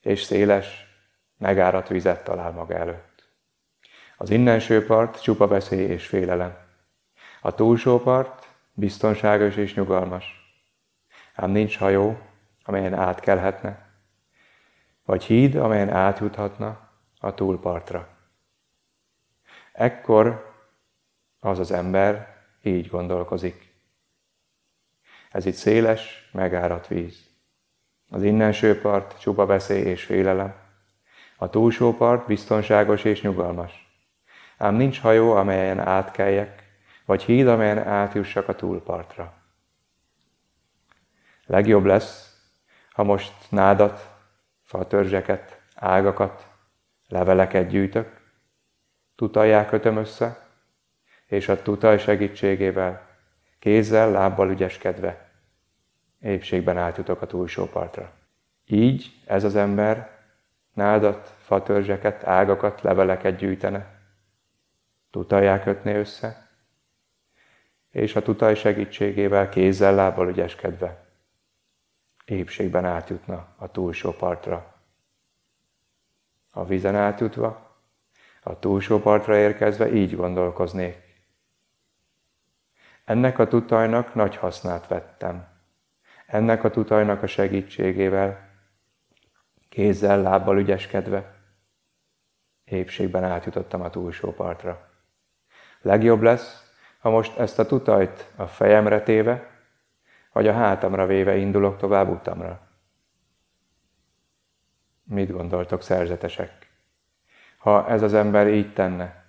és 0.00 0.22
széles, 0.22 0.86
megárat 1.38 1.88
vizet 1.88 2.24
talál 2.24 2.50
maga 2.50 2.74
előtt. 2.74 3.28
Az 4.16 4.30
innenső 4.30 4.86
part 4.86 5.22
csupa 5.22 5.46
veszély 5.46 5.84
és 5.86 6.06
félelem. 6.06 6.56
A 7.40 7.54
túlsó 7.54 8.00
part 8.00 8.48
biztonságos 8.72 9.56
és 9.56 9.74
nyugalmas. 9.74 10.24
Ám 11.34 11.50
nincs 11.50 11.78
hajó, 11.78 12.18
amelyen 12.64 12.94
átkelhetne, 12.94 13.90
vagy 15.04 15.24
híd, 15.24 15.54
amelyen 15.54 15.90
átjuthatna 15.90 16.90
a 17.18 17.34
túlpartra. 17.34 18.11
Ekkor 19.72 20.54
az 21.40 21.58
az 21.58 21.70
ember 21.70 22.36
így 22.62 22.88
gondolkozik. 22.88 23.74
Ez 25.30 25.46
itt 25.46 25.54
széles, 25.54 26.30
megárat 26.32 26.86
víz. 26.86 27.30
Az 28.10 28.22
innenső 28.22 28.80
part 28.80 29.20
csupa 29.20 29.46
veszély 29.46 29.82
és 29.82 30.04
félelem. 30.04 30.54
A 31.36 31.50
túlsó 31.50 31.96
part 31.96 32.26
biztonságos 32.26 33.04
és 33.04 33.22
nyugalmas. 33.22 33.90
Ám 34.58 34.74
nincs 34.74 35.00
hajó, 35.00 35.32
amelyen 35.32 35.78
átkeljek, 35.78 36.62
vagy 37.04 37.22
híd, 37.22 37.46
amelyen 37.46 37.78
átjussak 37.78 38.48
a 38.48 38.54
túlpartra. 38.54 39.34
Legjobb 41.46 41.84
lesz, 41.84 42.36
ha 42.90 43.02
most 43.02 43.32
nádat, 43.48 44.10
fatörzseket, 44.62 45.60
ágakat, 45.74 46.46
leveleket 47.08 47.68
gyűjtök, 47.68 48.21
tutajjá 49.14 49.66
kötöm 49.66 49.96
össze, 49.96 50.46
és 51.26 51.48
a 51.48 51.62
tutaj 51.62 51.98
segítségével, 51.98 53.08
kézzel, 53.58 54.10
lábbal 54.10 54.50
ügyeskedve, 54.50 55.30
épségben 56.20 56.78
átjutok 56.78 57.22
a 57.22 57.26
túlsó 57.26 57.66
partra. 57.66 58.12
Így 58.66 59.22
ez 59.26 59.44
az 59.44 59.56
ember 59.56 60.10
nádat, 60.72 61.34
fatörzseket, 61.38 62.24
ágakat, 62.24 62.80
leveleket 62.80 63.36
gyűjtene, 63.36 64.00
tutajjá 65.10 65.62
kötné 65.62 65.94
össze, 65.94 66.48
és 67.90 68.16
a 68.16 68.22
tutaj 68.22 68.54
segítségével, 68.54 69.48
kézzel, 69.48 69.94
lábbal 69.94 70.28
ügyeskedve, 70.28 71.04
épségben 72.24 72.84
átjutna 72.84 73.54
a 73.56 73.70
túlsó 73.70 74.10
partra. 74.12 74.74
A 76.50 76.64
vízen 76.64 76.96
átjutva, 76.96 77.71
a 78.42 78.58
túlsó 78.58 78.98
partra 78.98 79.36
érkezve 79.36 79.92
így 79.92 80.16
gondolkoznék. 80.16 80.96
Ennek 83.04 83.38
a 83.38 83.48
tutajnak 83.48 84.14
nagy 84.14 84.36
hasznát 84.36 84.86
vettem. 84.86 85.48
Ennek 86.26 86.64
a 86.64 86.70
tutajnak 86.70 87.22
a 87.22 87.26
segítségével, 87.26 88.48
kézzel, 89.68 90.22
lábbal 90.22 90.58
ügyeskedve, 90.58 91.34
épségben 92.64 93.24
átjutottam 93.24 93.80
a 93.80 93.90
túlsó 93.90 94.32
partra. 94.32 94.88
Legjobb 95.80 96.22
lesz, 96.22 96.72
ha 96.98 97.10
most 97.10 97.38
ezt 97.38 97.58
a 97.58 97.66
tutajt 97.66 98.32
a 98.36 98.46
fejemre 98.46 99.02
téve, 99.02 99.50
vagy 100.32 100.48
a 100.48 100.52
hátamra 100.52 101.06
véve 101.06 101.36
indulok 101.36 101.76
tovább 101.76 102.08
utamra. 102.08 102.60
Mit 105.04 105.30
gondoltok, 105.30 105.82
szerzetesek? 105.82 106.61
Ha 107.62 107.88
ez 107.88 108.02
az 108.02 108.14
ember 108.14 108.48
így 108.48 108.72
tenne? 108.72 109.24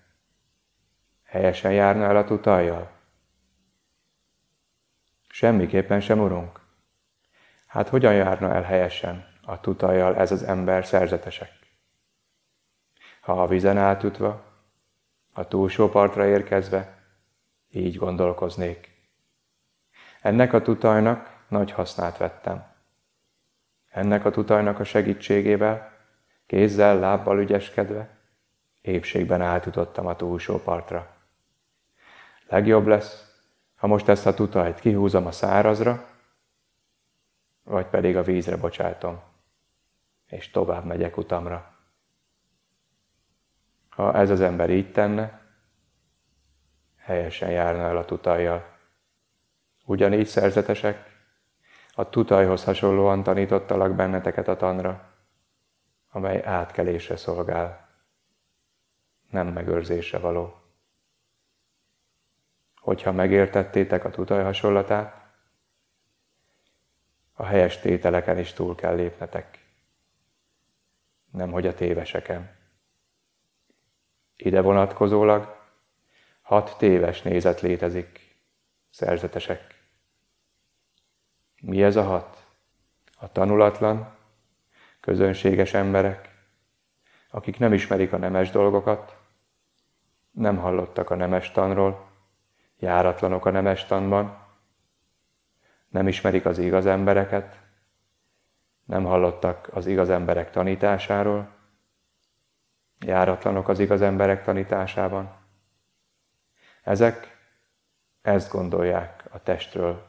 Helyesen 1.24 1.72
járna 1.72 2.04
el 2.04 2.18
a 2.18 2.24
tutajjal? 2.24 2.92
Semmiképpen 5.28 6.02
sem, 6.02 6.20
urunk. 6.20 6.60
Hát 7.68 7.90
hogyan 7.90 8.14
járna 8.14 8.54
el 8.54 8.62
helyesen 8.62 9.28
a 9.42 9.60
tutajjal 9.60 10.16
ez 10.16 10.32
az 10.32 10.44
ember 10.44 10.86
szerzetesek? 10.86 11.52
Ha 13.22 13.42
a 13.42 13.48
vizen 13.48 13.78
átutva, 13.78 14.44
a 15.34 15.48
túlsó 15.48 15.90
partra 15.90 16.26
érkezve, 16.26 16.98
így 17.70 17.96
gondolkoznék. 17.96 18.92
Ennek 20.22 20.54
a 20.54 20.62
tutajnak 20.62 21.44
nagy 21.48 21.72
hasznát 21.72 22.18
vettem. 22.18 22.66
Ennek 23.90 24.26
a 24.26 24.32
tutajnak 24.32 24.80
a 24.80 24.84
segítségével, 24.84 25.92
kézzel, 26.46 27.00
lábbal 27.00 27.40
ügyeskedve, 27.40 28.13
épségben 28.84 29.42
átutottam 29.42 30.06
a 30.06 30.16
túlsó 30.16 30.60
partra. 30.60 31.16
Legjobb 32.48 32.88
lesz, 32.88 33.36
ha 33.76 33.88
most 33.88 34.08
ezt 34.08 34.26
a 34.26 34.34
tutajt 34.34 34.80
kihúzom 34.80 35.26
a 35.26 35.32
szárazra, 35.32 36.06
vagy 37.64 37.86
pedig 37.86 38.18
a 38.18 38.24
vízre 38.24 38.58
bocsátom, 38.58 39.22
és 40.28 40.50
tovább 40.50 40.86
megyek 40.86 41.18
utamra. 41.18 41.74
Ha 43.90 44.14
ez 44.14 44.30
az 44.30 44.42
ember 44.42 44.70
így 44.70 44.92
tenne, 44.92 45.42
helyesen 46.98 47.50
járna 47.52 47.84
el 47.84 47.98
a 47.98 48.06
tutajjal. 48.06 48.78
Ugyanígy 49.86 50.28
szerzetesek, 50.28 51.12
a 51.96 52.10
tutajhoz 52.10 52.64
hasonlóan 52.64 53.24
tanítottalak 53.24 53.96
benneteket 53.96 54.48
a 54.48 54.56
tanra, 54.56 55.12
amely 56.12 56.44
átkelésre 56.44 57.16
szolgál, 57.16 57.83
nem 59.34 59.48
megőrzésre 59.48 60.18
való. 60.18 60.62
Hogyha 62.76 63.12
megértettétek 63.12 64.06
a 64.06 64.10
tutaj 64.10 64.44
hasonlatát, 64.44 65.22
a 67.34 67.46
helyes 67.46 67.80
tételeken 67.80 68.38
is 68.38 68.54
túl 68.54 68.76
kell 68.76 68.96
lépnetek, 68.96 69.60
nemhogy 71.32 71.68
a 71.68 71.74
téveseken. 71.74 72.56
Ide 74.36 74.62
vonatkozólag 74.62 75.62
hat 76.42 76.78
téves 76.78 77.22
nézet 77.22 77.62
létezik, 77.62 78.38
szerzetesek. 78.90 79.82
Mi 81.62 81.84
ez 81.84 81.96
a 81.96 82.04
hat? 82.04 82.46
A 83.18 83.32
tanulatlan, 83.32 84.18
közönséges 85.00 85.74
emberek, 85.74 86.30
akik 87.30 87.58
nem 87.58 87.74
ismerik 87.74 88.14
a 88.14 88.18
nemes 88.18 88.50
dolgokat, 88.50 89.23
nem 90.34 90.58
hallottak 90.58 91.10
a 91.10 91.16
nemes 91.16 91.52
tanról, 91.52 92.06
járatlanok 92.80 93.46
a 93.46 93.50
nemes 93.50 93.86
tanban, 93.86 94.42
nem 95.88 96.08
ismerik 96.08 96.46
az 96.46 96.58
igaz 96.58 96.86
embereket, 96.86 97.60
nem 98.86 99.04
hallottak 99.04 99.70
az 99.72 99.86
igaz 99.86 100.10
emberek 100.10 100.52
tanításáról, 100.52 101.50
járatlanok 103.00 103.68
az 103.68 103.80
igaz 103.80 104.02
emberek 104.02 104.44
tanításában. 104.44 105.36
Ezek 106.84 107.38
ezt 108.22 108.52
gondolják 108.52 109.24
a 109.32 109.44
testről. 109.44 110.08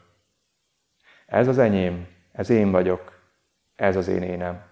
Ez 1.25 1.47
az 1.47 1.57
enyém, 1.57 2.07
ez 2.31 2.49
én 2.49 2.71
vagyok, 2.71 3.21
ez 3.75 3.95
az 3.95 4.07
én 4.07 4.21
énem. 4.21 4.63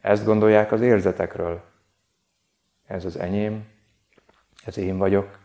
Ezt 0.00 0.24
gondolják 0.24 0.72
az 0.72 0.80
érzetekről. 0.80 1.62
Ez 2.86 3.04
az 3.04 3.16
enyém, 3.16 3.73
ez 4.64 4.76
én 4.76 4.98
vagyok, 4.98 5.38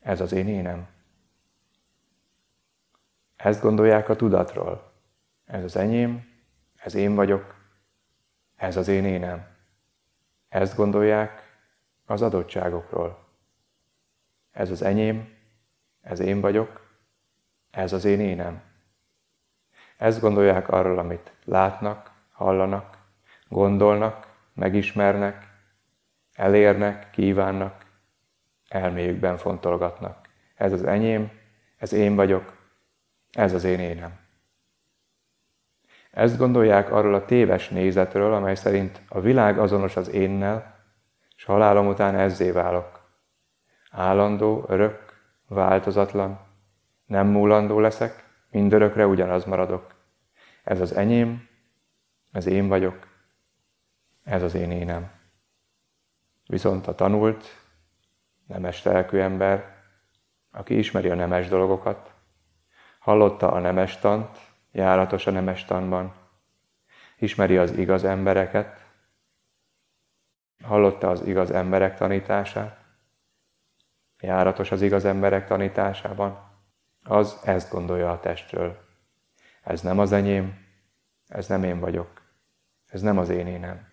ez 0.00 0.20
az 0.20 0.32
én 0.32 0.48
énem. 0.48 0.88
Ezt 3.36 3.62
gondolják 3.62 4.08
a 4.08 4.16
tudatról. 4.16 4.92
Ez 5.44 5.62
az 5.62 5.76
enyém, 5.76 6.26
ez 6.76 6.94
én 6.94 7.14
vagyok, 7.14 7.54
ez 8.56 8.76
az 8.76 8.88
én 8.88 9.04
énem. 9.04 9.46
Ezt 10.48 10.76
gondolják 10.76 11.60
az 12.06 12.22
adottságokról. 12.22 13.26
Ez 14.50 14.70
az 14.70 14.82
enyém, 14.82 15.36
ez 16.00 16.20
én 16.20 16.40
vagyok, 16.40 16.96
ez 17.70 17.92
az 17.92 18.04
én 18.04 18.20
énem. 18.20 18.62
Ezt 19.96 20.20
gondolják 20.20 20.68
arról, 20.68 20.98
amit 20.98 21.32
látnak, 21.44 22.12
hallanak, 22.32 22.98
gondolnak, 23.48 24.34
megismernek, 24.52 25.48
elérnek, 26.34 27.10
kívánnak, 27.10 27.84
elméjükben 28.68 29.36
fontolgatnak. 29.36 30.28
Ez 30.54 30.72
az 30.72 30.84
enyém, 30.84 31.30
ez 31.76 31.92
én 31.92 32.14
vagyok, 32.14 32.56
ez 33.32 33.52
az 33.52 33.64
én 33.64 33.78
énem. 33.78 34.18
Ezt 36.10 36.38
gondolják 36.38 36.92
arról 36.92 37.14
a 37.14 37.24
téves 37.24 37.68
nézetről, 37.68 38.34
amely 38.34 38.54
szerint 38.54 39.02
a 39.08 39.20
világ 39.20 39.58
azonos 39.58 39.96
az 39.96 40.08
énnel, 40.08 40.76
és 41.36 41.44
halálom 41.44 41.86
után 41.86 42.14
ezzé 42.14 42.50
válok. 42.50 43.00
Állandó, 43.90 44.64
örök, 44.68 45.22
változatlan, 45.46 46.40
nem 47.06 47.26
múlandó 47.26 47.80
leszek, 47.80 48.24
mindörökre 48.50 49.06
ugyanaz 49.06 49.44
maradok. 49.44 49.94
Ez 50.64 50.80
az 50.80 50.92
enyém, 50.92 51.48
ez 52.32 52.46
én 52.46 52.68
vagyok, 52.68 53.06
ez 54.24 54.42
az 54.42 54.54
én 54.54 54.70
énem. 54.70 55.10
Viszont 56.46 56.86
a 56.86 56.94
tanult, 56.94 57.44
nemes 58.48 58.82
lelkű 58.82 59.18
ember, 59.18 59.76
aki 60.50 60.78
ismeri 60.78 61.10
a 61.10 61.14
nemes 61.14 61.48
dolgokat, 61.48 62.14
hallotta 62.98 63.52
a 63.52 63.58
nemes 63.58 63.96
tant, 63.96 64.38
járatos 64.72 65.26
a 65.26 65.30
nemes 65.30 65.64
tanban, 65.64 66.14
ismeri 67.18 67.56
az 67.56 67.70
igaz 67.70 68.04
embereket, 68.04 68.86
hallotta 70.62 71.10
az 71.10 71.26
igaz 71.26 71.50
emberek 71.50 71.96
tanítását, 71.96 72.84
járatos 74.20 74.70
az 74.70 74.82
igaz 74.82 75.04
emberek 75.04 75.46
tanításában, 75.46 76.46
az 77.02 77.40
ezt 77.44 77.70
gondolja 77.70 78.10
a 78.10 78.20
testről. 78.20 78.86
Ez 79.62 79.80
nem 79.80 79.98
az 79.98 80.12
enyém, 80.12 80.66
ez 81.26 81.46
nem 81.46 81.64
én 81.64 81.80
vagyok, 81.80 82.22
ez 82.86 83.00
nem 83.00 83.18
az 83.18 83.28
én 83.28 83.46
énem. 83.46 83.88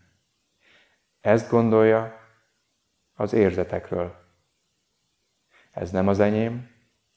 Ezt 1.22 1.50
gondolja 1.50 2.20
az 3.14 3.34
érzetekről. 3.34 4.25
Ez 5.76 5.92
nem 5.92 6.08
az 6.08 6.20
enyém, 6.20 6.70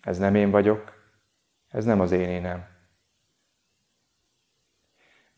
ez 0.02 0.18
nem 0.18 0.34
én 0.34 0.50
vagyok, 0.50 0.92
ez 1.68 1.84
nem 1.84 2.00
az 2.00 2.10
én 2.10 2.28
énem. 2.28 2.66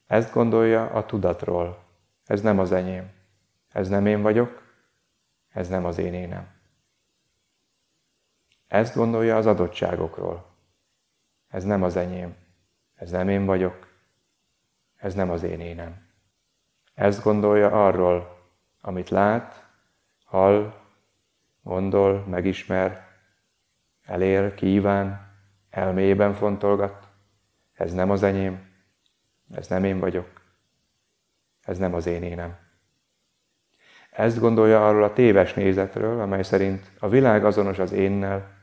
Ezt 0.07 0.33
gondolja 0.33 0.91
a 0.91 1.07
tudatról. 1.07 1.85
Ez 2.25 2.41
nem 2.41 2.59
az 2.59 2.73
enyém. 2.73 3.11
Ez 3.69 3.89
nem 3.89 4.07
én 4.07 4.23
vagyok, 4.23 4.63
ez 5.49 5.69
nem 5.69 5.85
az 5.85 5.99
én 5.99 6.15
énem. 6.15 6.49
Ezt 8.67 8.95
gondolja 8.95 9.37
az 9.37 9.47
adottságokról. 9.47 10.47
Ez 11.49 11.65
nem 11.65 11.83
az 11.83 11.97
enyém. 11.97 12.37
Ez 12.95 13.11
nem 13.11 13.29
én 13.29 13.45
vagyok, 13.45 13.89
ez 14.97 15.15
nem 15.15 15.31
az 15.31 15.43
én 15.43 15.61
énem. 15.61 16.09
Ezt 16.95 17.23
gondolja 17.23 17.87
arról, 17.87 18.39
amit 18.81 19.09
lát, 19.09 19.67
hall, 20.25 20.75
gondol, 21.63 22.25
megismer, 22.25 23.10
elér, 24.11 24.55
kíván, 24.55 25.29
elméjében 25.71 26.35
fontolgat. 26.35 27.09
Ez 27.73 27.93
nem 27.93 28.11
az 28.11 28.23
enyém, 28.23 28.69
ez 29.55 29.69
nem 29.69 29.85
én 29.85 29.99
vagyok, 29.99 30.29
ez 31.63 31.79
nem 31.79 31.95
az 31.95 32.07
én 32.07 32.23
énem. 32.23 32.57
Ezt 34.11 34.39
gondolja 34.39 34.89
arról 34.89 35.03
a 35.03 35.13
téves 35.13 35.55
nézetről, 35.55 36.21
amely 36.21 36.43
szerint 36.43 36.91
a 36.99 37.09
világ 37.09 37.45
azonos 37.45 37.79
az 37.79 37.93
énnel, 37.93 38.59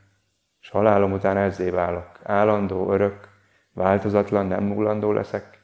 és 0.61 0.69
halálom 0.69 1.11
után 1.11 1.37
ezzé 1.37 1.69
válok. 1.69 2.19
Állandó, 2.23 2.91
örök, 2.91 3.29
változatlan, 3.73 4.45
nem 4.45 4.63
múlandó 4.63 5.11
leszek, 5.11 5.61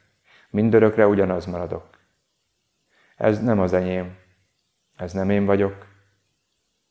mindörökre 0.50 1.08
ugyanaz 1.08 1.46
maradok. 1.46 1.90
Ez 3.16 3.44
nem 3.44 3.60
az 3.60 3.74
enyém, 3.74 4.18
ez 4.96 5.14
nem 5.14 5.30
én 5.30 5.46
vagyok, 5.46 5.88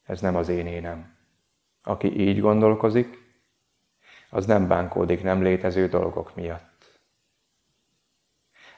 ez 0.03 0.21
nem 0.21 0.37
az 0.37 0.49
én 0.49 0.67
énem. 0.67 1.12
Aki 1.83 2.21
így 2.21 2.41
gondolkozik, 2.41 3.19
az 4.31 4.47
nem 4.47 4.69
bánkódik 4.69 5.23
nem 5.23 5.43
létező 5.43 5.89
dolgok 5.89 6.35
miatt. 6.35 7.01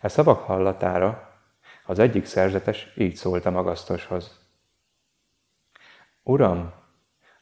E 0.00 0.08
szavak 0.08 0.40
hallatára 0.40 1.40
az 1.86 1.98
egyik 1.98 2.24
szerzetes 2.24 2.92
így 2.96 3.16
szólt 3.16 3.46
a 3.46 3.50
magasztoshoz. 3.50 4.40
Uram, 6.22 6.72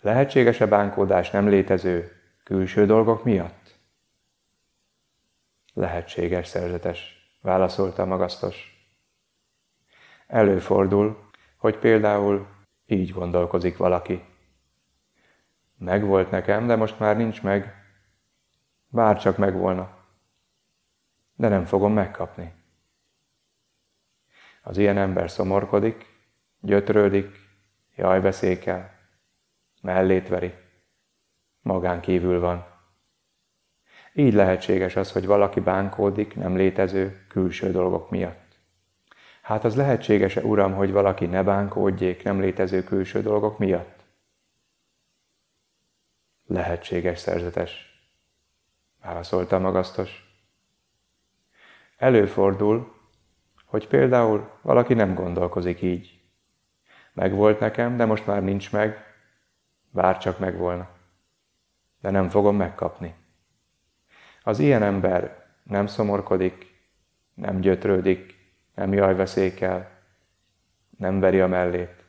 lehetséges-e 0.00 0.66
bánkódás 0.66 1.30
nem 1.30 1.48
létező 1.48 2.20
külső 2.44 2.86
dolgok 2.86 3.24
miatt? 3.24 3.78
Lehetséges, 5.74 6.46
szerzetes, 6.46 7.30
válaszolta 7.40 8.02
a 8.02 8.06
magasztos. 8.06 8.86
Előfordul, 10.26 11.30
hogy 11.56 11.78
például 11.78 12.46
így 12.86 13.12
gondolkozik 13.12 13.76
valaki. 13.76 14.24
Megvolt 15.84 16.30
nekem, 16.30 16.66
de 16.66 16.76
most 16.76 16.98
már 16.98 17.16
nincs 17.16 17.42
meg. 17.42 17.74
Bár 18.88 19.20
csak 19.20 19.36
megvolna. 19.36 19.96
De 21.34 21.48
nem 21.48 21.64
fogom 21.64 21.92
megkapni. 21.92 22.52
Az 24.62 24.78
ilyen 24.78 24.98
ember 24.98 25.30
szomorkodik, 25.30 26.06
gyötrődik, 26.60 27.36
jaj 27.96 28.20
beszékel, 28.20 28.90
mellét 29.80 30.28
veri. 30.28 30.54
magán 31.60 32.00
kívül 32.00 32.40
van. 32.40 32.66
Így 34.12 34.34
lehetséges 34.34 34.96
az, 34.96 35.12
hogy 35.12 35.26
valaki 35.26 35.60
bánkódik 35.60 36.36
nem 36.36 36.56
létező 36.56 37.26
külső 37.28 37.70
dolgok 37.70 38.10
miatt. 38.10 38.58
Hát 39.42 39.64
az 39.64 39.76
lehetséges-e, 39.76 40.42
Uram, 40.42 40.74
hogy 40.74 40.92
valaki 40.92 41.26
ne 41.26 41.42
bánkódjék 41.42 42.22
nem 42.22 42.40
létező 42.40 42.84
külső 42.84 43.22
dolgok 43.22 43.58
miatt? 43.58 44.01
Lehetséges, 46.46 47.18
szerzetes. 47.18 48.04
Válaszolta 49.02 49.58
magasztos. 49.58 50.30
Előfordul, 51.96 52.94
hogy 53.64 53.88
például 53.88 54.58
valaki 54.62 54.94
nem 54.94 55.14
gondolkozik 55.14 55.82
így. 55.82 56.20
Megvolt 57.12 57.60
nekem, 57.60 57.96
de 57.96 58.04
most 58.04 58.26
már 58.26 58.42
nincs 58.42 58.72
meg, 58.72 59.04
bár 59.90 60.18
csak 60.18 60.38
megvolna. 60.38 60.88
De 62.00 62.10
nem 62.10 62.28
fogom 62.28 62.56
megkapni. 62.56 63.14
Az 64.42 64.58
ilyen 64.58 64.82
ember 64.82 65.46
nem 65.62 65.86
szomorkodik, 65.86 66.80
nem 67.34 67.60
gyötrődik, 67.60 68.34
nem 68.74 68.92
jaj 68.92 69.14
nem 70.98 71.20
veri 71.20 71.40
a 71.40 71.46
mellét, 71.46 72.04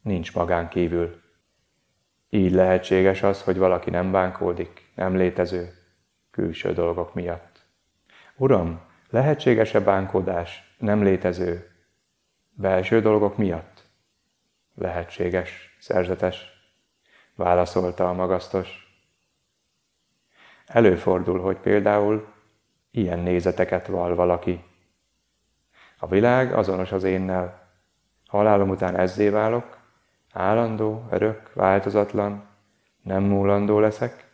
nincs 0.00 0.34
magán 0.34 0.68
kívül. 0.68 1.21
Így 2.34 2.52
lehetséges 2.52 3.22
az, 3.22 3.42
hogy 3.42 3.58
valaki 3.58 3.90
nem 3.90 4.10
bánkódik, 4.10 4.90
nem 4.94 5.16
létező, 5.16 5.72
külső 6.30 6.72
dolgok 6.72 7.14
miatt. 7.14 7.60
Uram, 8.36 8.80
lehetséges-e 9.10 9.80
bánkódás 9.80 10.74
nem 10.78 11.02
létező, 11.02 11.70
belső 12.50 13.00
dolgok 13.00 13.36
miatt? 13.36 13.82
Lehetséges, 14.74 15.76
szerzetes, 15.80 16.46
válaszolta 17.34 18.08
a 18.08 18.12
magasztos. 18.12 18.96
Előfordul, 20.66 21.40
hogy 21.40 21.56
például 21.56 22.32
ilyen 22.90 23.18
nézeteket 23.18 23.86
val 23.86 24.14
valaki. 24.14 24.64
A 25.98 26.06
világ 26.06 26.52
azonos 26.52 26.92
az 26.92 27.04
énnel. 27.04 27.68
Halálom 28.26 28.68
után 28.68 28.96
ezzé 28.96 29.28
válok, 29.28 29.81
állandó, 30.32 31.06
örök, 31.10 31.52
változatlan, 31.54 32.44
nem 33.02 33.22
múlandó 33.22 33.78
leszek, 33.78 34.30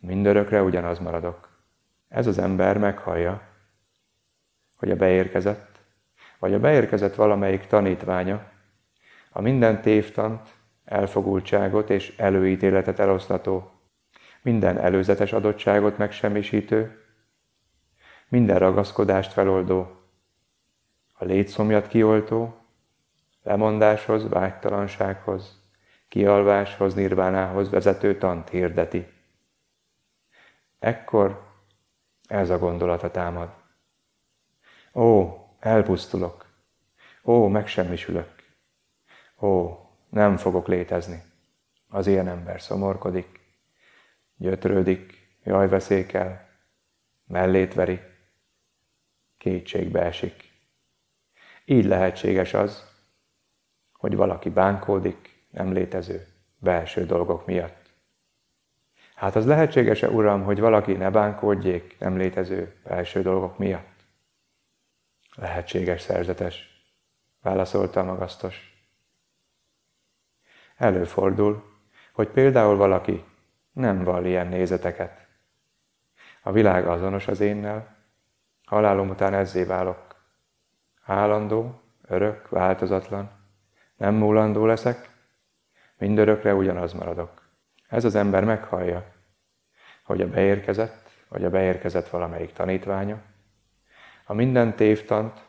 mindörökre 0.00 0.62
ugyanaz 0.62 0.98
maradok. 0.98 1.48
Ez 2.08 2.26
az 2.26 2.38
ember 2.38 2.78
meghallja, 2.78 3.42
hogy 4.76 4.90
a 4.90 4.96
beérkezett, 4.96 5.80
vagy 6.38 6.54
a 6.54 6.60
beérkezett 6.60 7.14
valamelyik 7.14 7.66
tanítványa, 7.66 8.50
a 9.30 9.40
minden 9.40 9.80
tévtant, 9.80 10.48
elfogultságot 10.84 11.90
és 11.90 12.16
előítéletet 12.16 12.98
eloszlató, 12.98 13.70
minden 14.42 14.78
előzetes 14.78 15.32
adottságot 15.32 15.98
megsemmisítő, 15.98 17.04
minden 18.28 18.58
ragaszkodást 18.58 19.32
feloldó, 19.32 20.00
a 21.12 21.24
létszomjat 21.24 21.88
kioltó, 21.88 22.65
lemondáshoz, 23.46 24.28
vágytalansághoz, 24.28 25.60
kialváshoz, 26.08 26.94
nirvánához 26.94 27.70
vezető 27.70 28.18
tant 28.18 28.48
hirdeti. 28.48 29.06
Ekkor 30.78 31.42
ez 32.28 32.50
a 32.50 32.58
gondolata 32.58 33.10
támad. 33.10 33.54
Ó, 34.94 35.36
elpusztulok. 35.60 36.46
Ó, 37.24 37.48
megsemmisülök. 37.48 38.34
Ó, 39.40 39.80
nem 40.08 40.36
fogok 40.36 40.68
létezni. 40.68 41.22
Az 41.88 42.06
ilyen 42.06 42.28
ember 42.28 42.60
szomorkodik, 42.60 43.40
gyötrődik, 44.36 45.28
jaj 45.44 45.68
veszékel, 45.68 46.48
mellét 47.26 47.74
veri, 47.74 48.00
kétségbe 49.38 50.02
esik. 50.02 50.52
Így 51.64 51.84
lehetséges 51.84 52.54
az, 52.54 52.95
hogy 54.06 54.16
valaki 54.16 54.50
bánkódik 54.50 55.46
nem 55.50 55.72
létező 55.72 56.26
belső 56.58 57.06
dolgok 57.06 57.46
miatt. 57.46 57.90
Hát 59.14 59.36
az 59.36 59.46
lehetséges-e, 59.46 60.08
Uram, 60.08 60.42
hogy 60.42 60.60
valaki 60.60 60.92
ne 60.92 61.10
bánkódjék 61.10 61.96
nem 61.98 62.16
létező 62.16 62.74
belső 62.84 63.22
dolgok 63.22 63.58
miatt? 63.58 64.04
Lehetséges, 65.34 66.00
szerzetes, 66.00 66.84
válaszolta 67.42 68.00
a 68.00 68.04
magasztos. 68.04 68.86
Előfordul, 70.76 71.64
hogy 72.12 72.28
például 72.28 72.76
valaki 72.76 73.24
nem 73.72 74.04
vall 74.04 74.24
ilyen 74.24 74.46
nézeteket. 74.46 75.26
A 76.42 76.52
világ 76.52 76.86
azonos 76.86 77.28
az 77.28 77.40
énnel, 77.40 77.96
halálom 78.64 79.08
után 79.08 79.34
ezzé 79.34 79.62
válok. 79.62 80.24
Állandó, 81.04 81.80
örök, 82.08 82.48
változatlan, 82.48 83.35
nem 83.96 84.14
múlandó 84.14 84.66
leszek, 84.66 85.10
mindörökre 85.98 86.54
ugyanaz 86.54 86.92
maradok. 86.92 87.42
Ez 87.88 88.04
az 88.04 88.14
ember 88.14 88.44
meghallja, 88.44 89.04
hogy 90.02 90.20
a 90.20 90.28
beérkezett, 90.28 91.10
vagy 91.28 91.44
a 91.44 91.50
beérkezett 91.50 92.08
valamelyik 92.08 92.52
tanítványa, 92.52 93.22
a 94.24 94.34
minden 94.34 94.76
tévtant, 94.76 95.44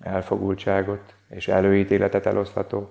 elfogultságot 0.00 1.14
és 1.28 1.48
előítéletet 1.48 2.26
eloszlató, 2.26 2.90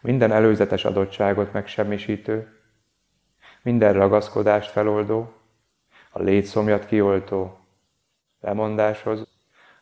minden 0.00 0.32
előzetes 0.32 0.84
adottságot 0.84 1.52
megsemmisítő, 1.52 2.60
minden 3.62 3.92
ragaszkodást 3.92 4.70
feloldó, 4.70 5.32
a 6.10 6.22
létszomjat 6.22 6.86
kioltó, 6.86 7.58
lemondáshoz, 8.40 9.26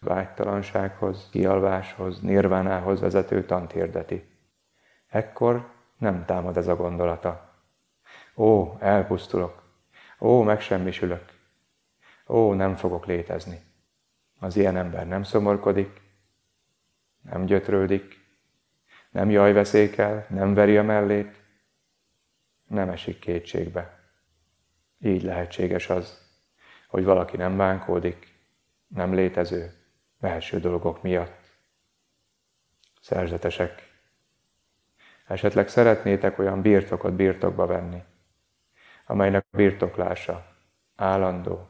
vágytalansághoz, 0.00 1.28
kialváshoz, 1.30 2.20
nirvánához 2.20 3.00
vezető 3.00 3.44
tant 3.44 3.72
hirdeti. 3.72 4.35
Ekkor 5.08 5.70
nem 5.98 6.24
támad 6.24 6.56
ez 6.56 6.68
a 6.68 6.76
gondolata. 6.76 7.54
Ó, 8.36 8.76
elpusztulok. 8.80 9.62
Ó, 10.20 10.42
megsemmisülök. 10.42 11.24
Ó, 12.28 12.52
nem 12.52 12.74
fogok 12.74 13.06
létezni. 13.06 13.64
Az 14.38 14.56
ilyen 14.56 14.76
ember 14.76 15.06
nem 15.06 15.22
szomorkodik, 15.22 16.00
nem 17.22 17.44
gyötrődik, 17.44 18.24
nem 19.10 19.30
jaj 19.30 19.52
veszékel, 19.52 20.26
nem 20.28 20.54
veri 20.54 20.76
a 20.76 20.82
mellét, 20.82 21.42
nem 22.66 22.88
esik 22.88 23.18
kétségbe. 23.18 24.10
Így 25.00 25.22
lehetséges 25.22 25.90
az, 25.90 26.24
hogy 26.88 27.04
valaki 27.04 27.36
nem 27.36 27.56
bánkódik, 27.56 28.34
nem 28.86 29.14
létező, 29.14 29.72
belső 30.20 30.60
dolgok 30.60 31.02
miatt. 31.02 31.50
Szerzetesek, 33.00 33.85
esetleg 35.26 35.68
szeretnétek 35.68 36.38
olyan 36.38 36.60
birtokot 36.62 37.12
birtokba 37.12 37.66
venni, 37.66 38.02
amelynek 39.06 39.46
birtoklása 39.50 40.46
állandó, 40.96 41.68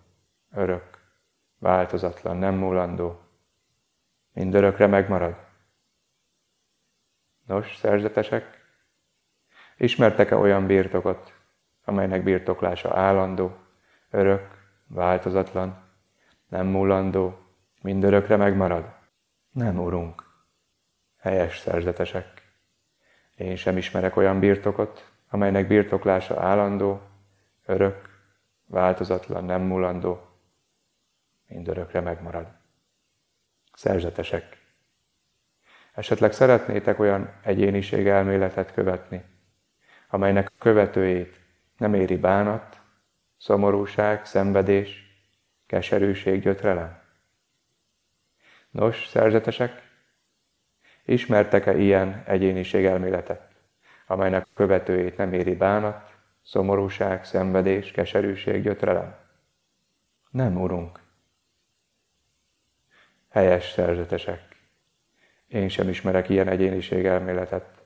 örök, 0.52 0.98
változatlan, 1.58 2.36
nem 2.36 2.54
múlandó, 2.54 3.20
mindörökre 4.32 4.86
megmarad. 4.86 5.36
Nos, 7.46 7.76
szerzetesek, 7.76 8.64
ismertek-e 9.76 10.36
olyan 10.36 10.66
birtokot, 10.66 11.32
amelynek 11.84 12.22
birtoklása 12.22 12.96
állandó, 12.96 13.56
örök, 14.10 14.70
változatlan, 14.86 15.84
nem 16.48 16.66
múlandó, 16.66 17.38
mindörökre 17.82 18.36
megmarad? 18.36 18.94
Nem, 19.50 19.78
Urunk. 19.78 20.24
Helyes 21.18 21.58
szerzetesek. 21.58 22.35
Én 23.36 23.56
sem 23.56 23.76
ismerek 23.76 24.16
olyan 24.16 24.38
birtokot, 24.38 25.10
amelynek 25.28 25.66
birtoklása 25.66 26.40
állandó, 26.40 27.00
örök, 27.66 28.08
változatlan, 28.66 29.44
nem 29.44 29.62
múlandó, 29.62 30.28
mindörökre 31.48 32.00
megmarad. 32.00 32.46
Szerzetesek. 33.72 34.64
Esetleg 35.94 36.32
szeretnétek 36.32 36.98
olyan 36.98 37.32
egyéniség 37.42 38.06
elméletet 38.06 38.72
követni, 38.72 39.24
amelynek 40.08 40.52
követőjét 40.58 41.40
nem 41.76 41.94
éri 41.94 42.16
bánat, 42.16 42.80
szomorúság, 43.36 44.24
szenvedés, 44.24 45.04
keserűség, 45.66 46.42
gyötrelem? 46.42 47.00
Nos, 48.70 49.06
szerzetesek, 49.06 49.85
ismertek-e 51.06 51.76
ilyen 51.76 52.22
egyéniség 52.26 52.84
elméletet, 52.84 53.48
amelynek 54.06 54.46
követőjét 54.54 55.16
nem 55.16 55.32
éri 55.32 55.54
bánat, 55.54 56.14
szomorúság, 56.42 57.24
szenvedés, 57.24 57.90
keserűség, 57.90 58.62
gyötrelem? 58.62 59.16
Nem, 60.30 60.60
Urunk. 60.60 61.00
Helyes 63.30 63.70
szerzetesek. 63.70 64.40
Én 65.46 65.68
sem 65.68 65.88
ismerek 65.88 66.28
ilyen 66.28 66.48
egyéniség 66.48 67.04
elméletet, 67.04 67.82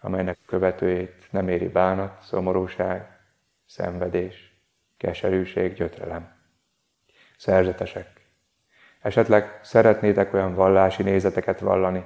amelynek 0.00 0.38
követőjét 0.46 1.28
nem 1.30 1.48
éri 1.48 1.68
bánat, 1.68 2.22
szomorúság, 2.22 3.18
szenvedés, 3.66 4.54
keserűség, 4.96 5.74
gyötrelem. 5.74 6.32
Szerzetesek. 7.36 8.26
Esetleg 9.00 9.60
szeretnétek 9.62 10.32
olyan 10.34 10.54
vallási 10.54 11.02
nézeteket 11.02 11.60
vallani, 11.60 12.04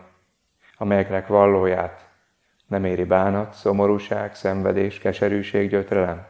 amelyeknek 0.79 1.27
vallóját 1.27 2.09
nem 2.67 2.85
éri 2.85 3.05
bánat, 3.05 3.53
szomorúság, 3.53 4.35
szenvedés, 4.35 4.99
keserűség, 4.99 5.69
gyötrelem? 5.69 6.27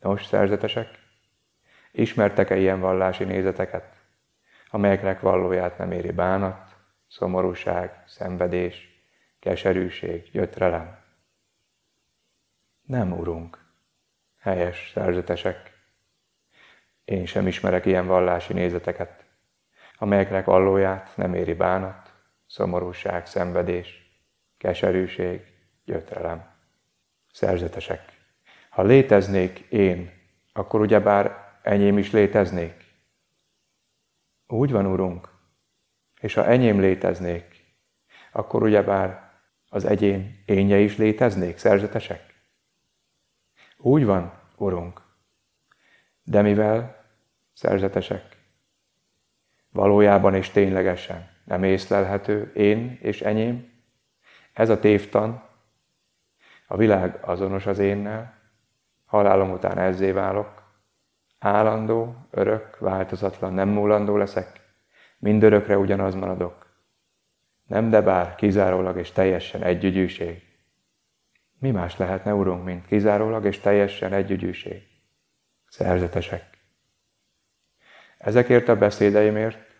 Nos, 0.00 0.24
szerzetesek, 0.24 0.88
ismertek-e 1.92 2.56
ilyen 2.56 2.80
vallási 2.80 3.24
nézeteket, 3.24 3.96
amelyeknek 4.70 5.20
vallóját 5.20 5.78
nem 5.78 5.90
éri 5.90 6.12
bánat, 6.12 6.76
szomorúság, 7.08 8.02
szenvedés, 8.06 8.88
keserűség, 9.40 10.30
gyötrelem? 10.32 10.98
Nem, 12.82 13.12
Urunk. 13.12 13.58
Helyes, 14.40 14.90
szerzetesek. 14.94 15.72
Én 17.04 17.26
sem 17.26 17.46
ismerek 17.46 17.86
ilyen 17.86 18.06
vallási 18.06 18.52
nézeteket, 18.52 19.24
amelyeknek 19.98 20.44
vallóját 20.44 21.16
nem 21.16 21.34
éri 21.34 21.54
bánat, 21.54 22.13
szomorúság, 22.54 23.26
szenvedés, 23.26 24.18
keserűség, 24.58 25.40
gyötrelem. 25.84 26.52
Szerzetesek. 27.32 28.02
Ha 28.70 28.82
léteznék 28.82 29.58
én, 29.58 30.10
akkor 30.52 30.80
ugyebár 30.80 31.58
enyém 31.62 31.98
is 31.98 32.10
léteznék. 32.10 32.94
Úgy 34.46 34.70
van, 34.70 34.86
Urunk, 34.86 35.28
és 36.20 36.34
ha 36.34 36.46
enyém 36.46 36.80
léteznék, 36.80 37.64
akkor 38.32 38.62
ugyebár 38.62 39.30
az 39.68 39.84
egyén 39.84 40.42
énje 40.46 40.78
is 40.78 40.96
léteznék, 40.96 41.58
szerzetesek? 41.58 42.34
Úgy 43.76 44.04
van, 44.04 44.32
Urunk. 44.56 45.02
De 46.22 46.42
mivel 46.42 47.04
szerzetesek, 47.52 48.36
valójában 49.70 50.34
és 50.34 50.50
ténylegesen 50.50 51.33
nem 51.44 51.62
észlelhető 51.62 52.52
én 52.54 52.98
és 53.00 53.22
enyém, 53.22 53.72
ez 54.52 54.68
a 54.68 54.78
tévtan, 54.78 55.42
a 56.66 56.76
világ 56.76 57.18
azonos 57.20 57.66
az 57.66 57.78
énnel, 57.78 58.34
halálom 59.04 59.50
után 59.50 59.78
ezzé 59.78 60.10
válok, 60.10 60.62
állandó, 61.38 62.16
örök, 62.30 62.78
változatlan, 62.78 63.52
nem 63.52 63.68
múlandó 63.68 64.16
leszek, 64.16 64.60
mindörökre 65.18 65.78
ugyanaz 65.78 66.14
maradok. 66.14 66.66
Nem 67.66 67.90
de 67.90 68.00
bár 68.00 68.34
kizárólag 68.34 68.98
és 68.98 69.10
teljesen 69.10 69.62
együgyűség. 69.62 70.42
Mi 71.58 71.70
más 71.70 71.96
lehetne, 71.96 72.34
Urunk, 72.34 72.64
mint 72.64 72.86
kizárólag 72.86 73.44
és 73.44 73.58
teljesen 73.58 74.12
együgyűség? 74.12 74.82
Szerzetesek. 75.68 76.58
Ezekért 78.18 78.68
a 78.68 78.76
beszédeimért, 78.76 79.73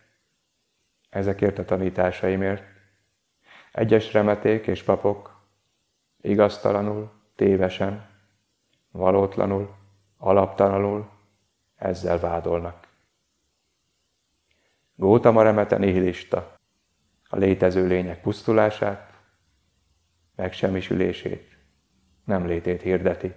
ezekért 1.14 1.58
a 1.58 1.64
tanításaimért, 1.64 2.64
egyes 3.72 4.12
remeték 4.12 4.66
és 4.66 4.82
papok 4.82 5.40
igaztalanul, 6.20 7.10
tévesen, 7.34 8.06
valótlanul, 8.90 9.74
alaptalanul 10.16 11.10
ezzel 11.76 12.18
vádolnak. 12.18 12.88
Gótama 14.94 15.42
remete 15.42 15.78
nihilista, 15.78 16.56
a 17.28 17.36
létező 17.36 17.86
lények 17.86 18.20
pusztulását, 18.20 19.12
megsemmisülését, 20.36 21.58
nem 22.24 22.46
létét 22.46 22.82
hirdeti. 22.82 23.34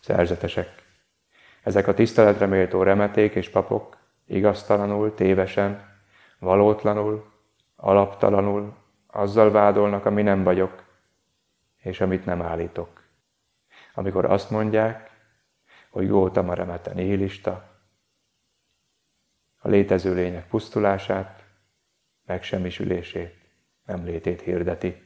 Szerzetesek. 0.00 0.68
Ezek 1.62 1.86
a 1.86 1.94
tiszteletre 1.94 2.46
méltó 2.46 2.82
remeték 2.82 3.34
és 3.34 3.48
papok 3.48 3.97
igaztalanul, 4.28 5.14
tévesen, 5.14 5.96
valótlanul, 6.38 7.32
alaptalanul 7.76 8.76
azzal 9.06 9.50
vádolnak, 9.50 10.04
ami 10.04 10.22
nem 10.22 10.42
vagyok, 10.42 10.84
és 11.76 12.00
amit 12.00 12.24
nem 12.24 12.42
állítok. 12.42 13.02
Amikor 13.94 14.24
azt 14.24 14.50
mondják, 14.50 15.10
hogy 15.90 16.08
Gótama 16.08 16.54
remete 16.54 16.92
nihilista, 16.94 17.76
a 19.60 19.68
létező 19.68 20.14
lények 20.14 20.48
pusztulását, 20.48 21.44
megsemmisülését, 22.26 23.34
nem 23.84 24.04
létét 24.04 24.40
hirdeti. 24.40 25.02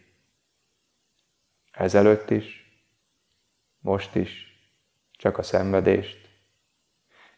Ezelőtt 1.70 2.30
is, 2.30 2.72
most 3.78 4.14
is, 4.14 4.46
csak 5.10 5.38
a 5.38 5.42
szenvedést 5.42 6.21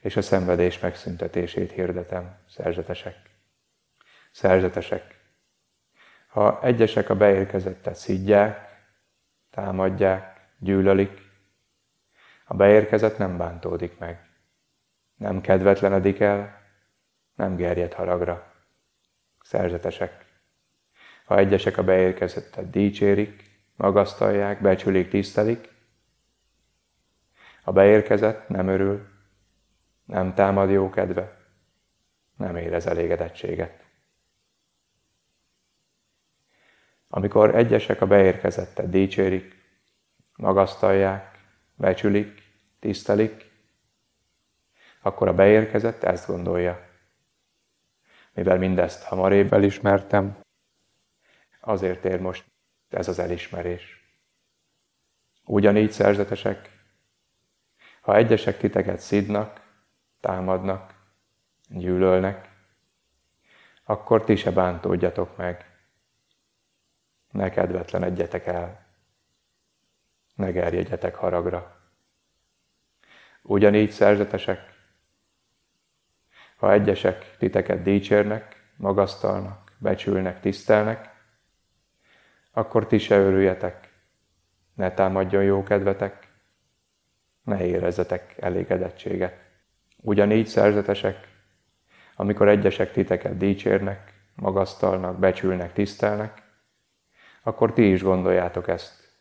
és 0.05 0.17
a 0.17 0.23
szenvedés 0.23 0.79
megszüntetését 0.79 1.73
hirdetem, 1.73 2.37
szerzetesek. 2.49 3.17
Szerzetesek. 4.31 5.21
Ha 6.29 6.63
egyesek 6.63 7.11
a 7.11 7.17
beérkezettet 7.17 7.95
szidják, 7.95 8.85
támadják, 9.51 10.49
gyűlölik, 10.59 11.21
a 12.45 12.55
beérkezett 12.55 13.19
nem 13.19 13.37
bántódik 13.37 13.99
meg, 13.99 14.29
nem 15.17 15.41
kedvetlenedik 15.41 16.21
el, 16.21 16.61
nem 17.35 17.57
gerjed 17.57 17.93
haragra. 17.93 18.53
Szerzetesek. 19.43 20.27
Ha 21.25 21.39
egyesek 21.39 21.77
a 21.77 21.85
beérkezettet 21.85 22.71
dicsérik, 22.71 23.45
magasztalják, 23.77 24.61
becsülik, 24.61 25.09
tisztelik. 25.09 25.69
A 27.63 27.73
beérkezett 27.73 28.49
nem 28.49 28.69
örül, 28.69 29.13
nem 30.05 30.35
támad 30.35 30.71
jó 30.71 30.91
kedve, 30.91 31.37
nem 32.37 32.57
érez 32.57 32.87
elégedettséget. 32.87 33.85
Amikor 37.09 37.55
egyesek 37.55 38.01
a 38.01 38.07
beérkezettet 38.07 38.89
dicsérik, 38.89 39.63
magasztalják, 40.37 41.39
becsülik, 41.75 42.43
tisztelik, 42.79 43.53
akkor 45.03 45.29
a 45.29 45.35
beérkezett 45.35 46.03
ezt 46.03 46.27
gondolja. 46.27 46.89
Mivel 48.33 48.59
mindezt 48.59 49.03
hamarébb 49.03 49.53
elismertem, 49.53 50.39
azért 51.61 52.05
ér 52.05 52.21
most 52.21 52.45
ez 52.89 53.09
az 53.09 53.19
elismerés. 53.19 54.05
Ugyanígy 55.45 55.91
szerzetesek, 55.91 56.71
ha 58.01 58.17
egyesek 58.17 58.59
titeket 58.59 58.99
szidnak, 58.99 59.64
támadnak, 60.25 60.95
gyűlölnek, 61.69 62.49
akkor 63.85 64.25
ti 64.25 64.37
se 64.37 64.51
bántódjatok 64.51 65.37
meg. 65.37 65.79
Ne 67.31 67.51
kedvetlenedjetek 67.51 68.47
el. 68.47 68.87
Ne 70.35 70.51
gerjedjetek 70.51 71.15
haragra. 71.15 71.81
Ugyanígy 73.43 73.91
szerzetesek, 73.91 74.61
ha 76.57 76.73
egyesek 76.73 77.37
titeket 77.37 77.83
dicsérnek, 77.83 78.73
magasztalnak, 78.77 79.73
becsülnek, 79.79 80.41
tisztelnek, 80.41 81.11
akkor 82.51 82.87
ti 82.87 82.99
se 82.99 83.17
örüljetek, 83.17 83.93
ne 84.75 84.95
támadjon 84.95 85.45
jó 85.45 85.63
kedvetek, 85.63 86.29
ne 87.43 87.67
érezzetek 87.67 88.35
elégedettséget. 88.39 89.44
Ugyanígy 90.07 90.47
szerzetesek, 90.47 91.29
amikor 92.17 92.49
egyesek 92.49 92.93
titeket 92.93 93.37
dicsérnek, 93.37 94.13
magasztalnak, 94.35 95.19
becsülnek, 95.19 95.73
tisztelnek, 95.73 96.43
akkor 97.43 97.73
ti 97.73 97.91
is 97.91 98.03
gondoljátok 98.03 98.69
ezt. 98.69 99.19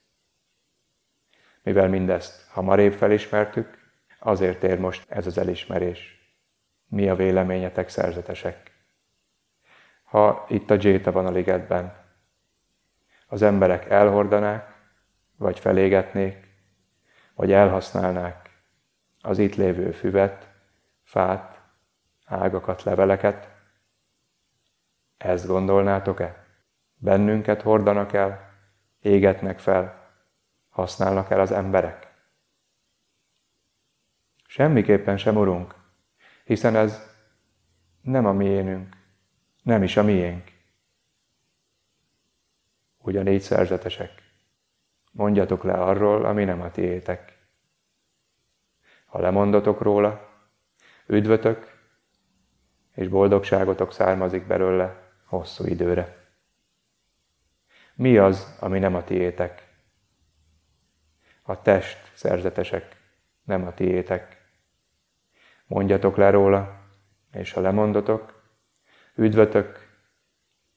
Mivel 1.62 1.90
mindezt 1.90 2.48
hamarébb 2.50 2.94
felismertük, 2.94 3.78
azért 4.20 4.64
ér 4.64 4.80
most 4.80 5.12
ez 5.12 5.26
az 5.28 5.38
elismerés. 5.38 6.34
Mi 6.88 7.10
a 7.10 7.16
véleményetek, 7.16 7.90
szerzetesek? 7.90 8.72
Ha 10.04 10.46
itt 10.50 10.70
a 10.70 10.78
Jéta 10.80 11.12
van 11.12 11.26
a 11.26 11.32
ligetben, 11.32 11.96
az 13.28 13.42
emberek 13.42 13.90
elhordanák, 13.90 14.74
vagy 15.38 15.60
felégetnék, 15.60 16.48
vagy 17.36 17.52
elhasználnák 17.52 18.50
az 19.22 19.38
itt 19.38 19.56
lévő 19.56 19.92
füvet, 19.92 20.52
fát, 21.14 21.62
ágakat, 22.26 22.84
leveleket. 22.84 23.50
Ezt 25.18 25.48
gondolnátok-e? 25.48 26.46
Bennünket 26.96 27.62
hordanak 27.62 28.14
el, 28.14 28.54
égetnek 29.00 29.60
fel, 29.60 30.12
használnak 30.70 31.30
el 31.30 31.40
az 31.40 31.52
emberek? 31.52 32.14
Semmiképpen 34.48 35.18
sem, 35.18 35.36
Urunk, 35.36 35.76
hiszen 36.44 36.76
ez 36.76 37.02
nem 38.02 38.26
a 38.26 38.32
miénünk, 38.32 38.96
nem 39.64 39.84
is 39.84 39.98
a 39.98 40.04
miénk 40.04 40.52
ugyanígy 42.98 43.42
szerzetesek. 43.42 44.12
Mondjatok 45.12 45.64
le 45.64 45.74
arról, 45.74 46.26
ami 46.26 46.44
nem 46.44 46.62
a 46.62 46.72
tiétek. 46.72 47.32
ha 49.06 49.20
lemondotok 49.20 49.82
róla, 49.82 50.33
üdvötök, 51.14 51.82
és 52.92 53.08
boldogságotok 53.08 53.94
származik 53.94 54.48
belőle 54.48 55.12
hosszú 55.26 55.66
időre. 55.66 56.18
Mi 57.96 58.18
az, 58.18 58.58
ami 58.60 58.80
nem 58.80 58.96
a 58.96 59.04
tiétek? 59.04 59.68
A 61.42 61.62
test, 61.62 62.12
szerzetesek, 62.16 62.98
nem 63.44 63.68
a 63.68 63.74
tiétek. 63.74 64.42
Mondjatok 65.66 66.16
le 66.16 66.30
róla, 66.30 66.82
és 67.32 67.52
ha 67.52 67.62
lemondotok, 67.62 68.44
üdvötök, 69.16 69.92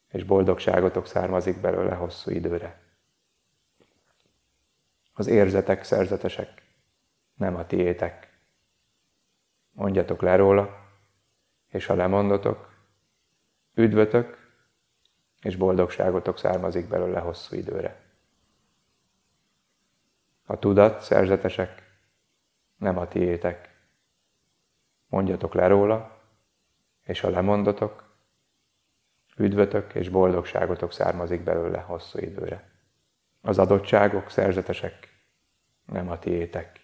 és 0.08 0.24
boldogságotok 0.24 1.06
származik 1.06 1.60
belőle 1.60 1.94
hosszú 1.94 2.30
időre. 2.30 2.80
Az 5.12 5.26
érzetek, 5.26 5.84
szerzetesek, 5.84 6.62
nem 7.34 7.56
a 7.56 7.66
tiétek. 7.66 8.35
Mondjatok 9.76 10.22
le 10.22 10.36
róla, 10.36 10.88
és 11.68 11.86
ha 11.86 11.94
lemondotok, 11.94 12.74
üdvötök, 13.74 14.50
és 15.40 15.56
boldogságotok 15.56 16.38
származik 16.38 16.88
belőle 16.88 17.20
hosszú 17.20 17.56
időre. 17.56 18.04
A 20.46 20.58
tudat, 20.58 21.00
szerzetesek, 21.00 21.82
nem 22.76 22.98
a 22.98 23.08
tiétek. 23.08 23.80
Mondjatok 25.06 25.54
le 25.54 25.66
róla, 25.66 26.22
és 27.02 27.20
ha 27.20 27.30
lemondotok, 27.30 28.16
üdvötök 29.36 29.94
és 29.94 30.08
boldogságotok 30.08 30.92
származik 30.92 31.42
belőle 31.44 31.78
hosszú 31.78 32.18
időre. 32.18 32.70
Az 33.40 33.58
adottságok, 33.58 34.30
szerzetesek, 34.30 35.08
nem 35.84 36.10
a 36.10 36.18
tiétek. 36.18 36.80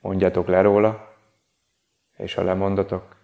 Mondjatok 0.00 0.46
le 0.46 0.60
róla, 0.60 1.11
és 2.22 2.34
ha 2.34 2.42
lemondotok, 2.42 3.16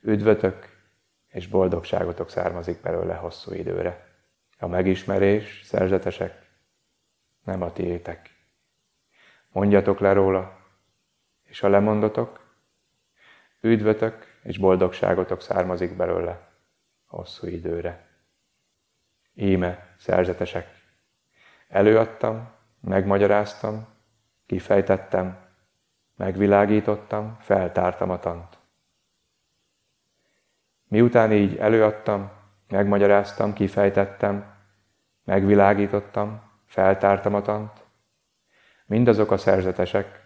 üdvötök 0.00 0.80
és 1.28 1.48
boldogságotok 1.48 2.30
származik 2.30 2.80
belőle 2.80 3.14
hosszú 3.14 3.52
időre. 3.52 4.10
A 4.58 4.66
megismerés, 4.66 5.62
szerzetesek, 5.64 6.50
nem 7.44 7.62
a 7.62 7.72
tiétek. 7.72 8.30
Mondjatok 9.52 10.00
le 10.00 10.12
róla, 10.12 10.58
és 11.42 11.60
ha 11.60 11.68
lemondotok, 11.68 12.56
üdvötök 13.60 14.26
és 14.42 14.58
boldogságotok 14.58 15.42
származik 15.42 15.96
belőle 15.96 16.48
hosszú 17.06 17.46
időre. 17.46 18.06
Íme, 19.34 19.94
szerzetesek, 19.98 20.68
előadtam, 21.68 22.50
megmagyaráztam, 22.80 23.88
kifejtettem, 24.46 25.41
megvilágítottam, 26.16 27.36
feltártam 27.40 28.10
a 28.10 28.18
tant. 28.18 28.58
Miután 30.88 31.32
így 31.32 31.56
előadtam, 31.56 32.30
megmagyaráztam, 32.68 33.52
kifejtettem, 33.52 34.54
megvilágítottam, 35.24 36.42
feltártam 36.66 37.34
a 37.34 37.42
tant, 37.42 37.84
mindazok 38.86 39.30
a 39.30 39.36
szerzetesek, 39.36 40.20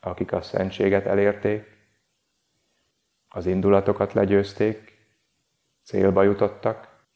akik 0.00 0.32
a 0.32 0.42
szentséget 0.42 1.06
elérték, 1.06 1.72
az 3.28 3.46
indulatokat 3.46 4.12
legyőzték, 4.12 4.98
célba 5.82 6.22
jutottak, 6.22 7.06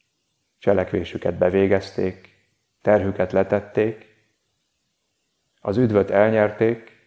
cselekvésüket 0.59 1.35
bevégezték, 1.35 2.37
terhüket 2.83 3.33
letették, 3.33 4.07
az 5.61 5.77
üdvöt 5.77 6.11
elnyerték, 6.11 6.98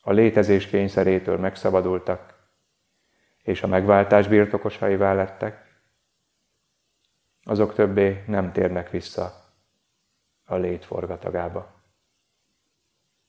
a 0.00 0.12
létezés 0.12 0.66
kényszerétől 0.66 1.38
megszabadultak, 1.38 2.34
és 3.42 3.62
a 3.62 3.66
megváltás 3.66 4.28
birtokosaivá 4.28 5.14
lettek, 5.14 5.66
azok 7.42 7.74
többé 7.74 8.24
nem 8.26 8.52
térnek 8.52 8.90
vissza 8.90 9.44
a 10.44 10.54
lét 10.54 10.84
forgatagába. 10.84 11.76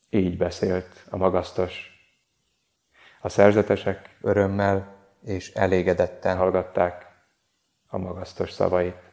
Így 0.09 0.37
beszélt 0.37 1.05
a 1.09 1.17
magasztos. 1.17 1.91
A 3.21 3.29
szerzetesek 3.29 4.17
örömmel 4.21 4.97
és 5.23 5.53
elégedetten 5.53 6.37
hallgatták 6.37 7.07
a 7.87 7.97
magasztos 7.97 8.51
szavait. 8.51 9.08